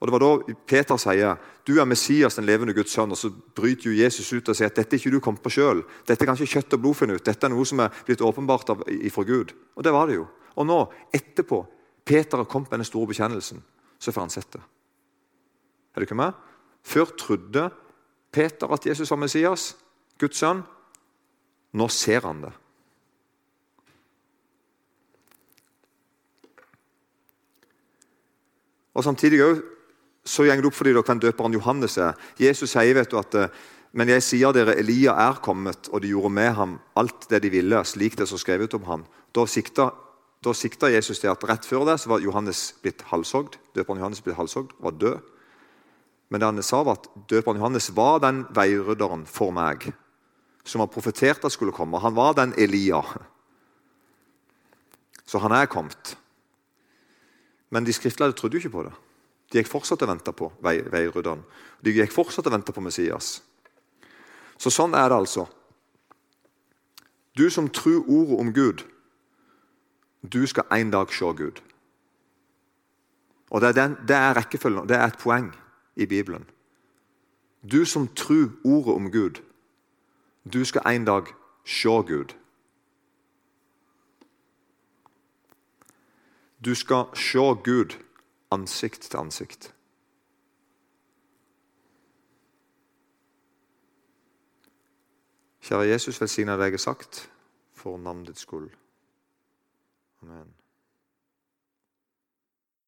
Og 0.01 0.09
Det 0.09 0.13
var 0.13 0.23
da 0.25 0.55
Peter 0.69 0.97
sier 1.01 1.39
du 1.65 1.75
er 1.81 1.89
Messias, 1.89 2.37
den 2.37 2.47
levende 2.49 2.75
Guds 2.77 2.93
sønn. 2.93 3.11
og 3.13 3.17
Så 3.17 3.31
bryter 3.31 3.91
jo 3.91 3.97
Jesus 3.97 4.33
ut 4.33 4.49
og 4.49 4.57
sier 4.57 4.69
at 4.69 4.77
dette 4.77 4.97
er 4.97 5.01
ikke 5.01 5.13
du 5.13 5.21
kommet 5.21 5.43
på 5.43 5.53
sjøl. 5.53 5.83
Dette 6.09 6.25
kan 6.25 6.37
ikke 6.37 6.61
kjøtt 6.61 6.77
og 6.77 6.81
blod 6.81 6.97
finne 6.97 7.17
ut. 7.17 7.25
Dette 7.25 7.47
er 7.47 7.53
noe 7.53 7.65
som 7.65 7.81
er 7.81 7.93
blitt 8.07 8.21
åpenbart 8.21 8.71
av, 8.71 8.85
ifra 8.89 9.25
Gud. 9.25 9.53
Og 9.77 9.85
det 9.85 9.93
var 9.93 10.09
det 10.09 10.17
jo. 10.21 10.27
Og 10.57 10.67
nå, 10.69 10.79
etterpå, 11.13 11.65
Peter 12.05 12.41
har 12.41 12.49
kommet 12.49 12.71
med 12.71 12.81
den 12.81 12.89
store 12.89 13.13
bekjennelsen, 13.13 13.63
så 14.01 14.13
får 14.13 14.21
han 14.21 14.33
sett 14.33 14.53
det. 14.53 14.63
Er 15.95 16.01
du 16.01 16.09
ikke 16.09 16.19
med? 16.19 16.33
Før 16.85 17.13
trodde 17.17 17.71
Peter 18.33 18.73
at 18.73 18.87
Jesus 18.87 19.11
var 19.11 19.21
Messias, 19.21 19.77
Guds 20.19 20.41
sønn. 20.41 20.65
Nå 21.73 21.89
ser 21.89 22.25
han 22.25 22.45
det. 22.45 22.53
Og 28.95 29.05
Samtidig 29.05 29.41
så 30.25 30.45
går 30.45 30.61
det 30.61 30.69
opp 30.69 30.77
for 30.77 30.85
dere 30.85 31.03
hvem 31.03 31.21
døperen 31.23 31.55
Johannes 31.57 31.97
er. 31.99 32.15
Jesus 32.39 32.71
sier 32.71 32.95
vet 32.95 33.11
du, 33.11 33.19
at 33.19 33.51
men 33.93 34.09
jeg 34.09 34.23
sier 34.23 34.53
dere, 34.55 34.77
Elia 34.79 35.17
er 35.19 35.41
kommet, 35.43 35.89
og 35.91 36.03
de 36.03 36.13
gjorde 36.13 36.31
med 36.31 36.53
ham 36.55 36.77
alt 36.95 37.27
det 37.31 37.41
de 37.43 37.51
ville, 37.51 37.81
slik 37.85 38.15
det 38.19 38.29
så 38.31 38.39
skrevet 38.39 38.75
om 38.79 38.85
ham. 38.87 39.03
Da 39.35 39.47
sikta 39.51 39.89
da 40.41 40.55
sikta 40.57 40.89
Jesus 40.89 41.19
til 41.21 41.29
at 41.29 41.43
rett 41.45 41.67
før 41.69 41.85
det 41.85 41.99
så 42.01 42.09
var 42.15 42.23
Johannes 42.25 42.71
blitt 42.81 43.03
halshogd. 43.11 43.59
Døperen 43.77 44.01
Johannes 44.01 44.23
blitt 44.25 44.39
halshogd, 44.39 44.73
var 44.81 44.97
død. 44.97 45.19
Men 46.33 46.41
det 46.41 46.49
han 46.49 46.63
sa 46.65 46.81
var 46.87 46.97
at 46.97 47.11
døperen 47.29 47.59
Johannes 47.61 47.91
var 47.97 48.23
den 48.25 48.47
veirydderen 48.57 49.27
for 49.29 49.53
meg 49.53 49.91
som 50.65 50.81
har 50.81 50.89
profetert 50.93 51.45
at 51.45 51.53
skulle 51.53 51.75
komme. 51.77 52.01
Han 52.01 52.17
var 52.17 52.39
den 52.39 52.55
Elia. 52.57 53.03
Så 55.27 55.39
han 55.43 55.53
er 55.53 55.69
kommet. 55.69 56.17
Men 57.71 57.87
de 57.87 57.93
skriftlærde 57.93 58.37
trodde 58.37 58.57
jo 58.57 58.59
ikke 58.65 58.77
på 58.77 58.83
det. 58.87 58.93
De 59.53 59.59
gikk 59.59 59.71
fortsatt 59.71 60.03
og 60.03 60.11
venta 60.11 60.33
på 60.35 60.51
vei, 60.63 60.79
veirydderen. 60.83 61.43
De 61.83 61.95
gikk 61.95 62.13
fortsatt 62.15 62.47
og 62.47 62.55
venta 62.55 62.75
på 62.75 62.83
Messias. 62.85 63.41
Så 64.59 64.71
sånn 64.71 64.95
er 64.95 65.09
det 65.11 65.19
altså. 65.19 65.47
Du 67.39 67.49
som 67.51 67.71
tror 67.71 68.05
ordet 68.11 68.39
om 68.43 68.53
Gud, 68.55 68.85
du 70.23 70.47
skal 70.47 70.67
en 70.77 70.91
dag 70.93 71.13
se 71.15 71.33
Gud. 71.37 71.63
Og 73.51 73.61
Det 73.61 73.69
er, 73.69 73.73
den, 73.73 73.97
det 74.07 74.17
er 74.17 74.37
rekkefølgen, 74.37 74.89
det 74.89 74.97
er 74.97 75.07
et 75.07 75.19
poeng 75.19 75.51
i 75.97 76.07
Bibelen. 76.07 76.45
Du 77.63 77.85
som 77.85 78.09
tror 78.09 78.51
ordet 78.65 78.95
om 78.95 79.11
Gud, 79.11 79.41
du 80.53 80.65
skal 80.65 80.83
en 80.87 81.05
dag 81.05 81.27
se 81.65 81.89
Gud. 81.89 82.37
Du 86.65 86.75
skal 86.75 87.17
se 87.17 87.39
Gud 87.39 87.97
ansikt 88.51 89.01
til 89.01 89.19
ansikt. 89.19 89.75
Kjære 95.61 95.89
Jesus, 95.89 96.21
velsigne 96.21 96.57
deg 96.59 96.73
jeg 96.73 96.81
har 96.81 96.85
sagt, 96.85 97.31
for 97.73 97.97
navnet 97.97 98.33
ditt 98.33 98.43
skyld. 98.43 98.71
Amen. 100.23 100.60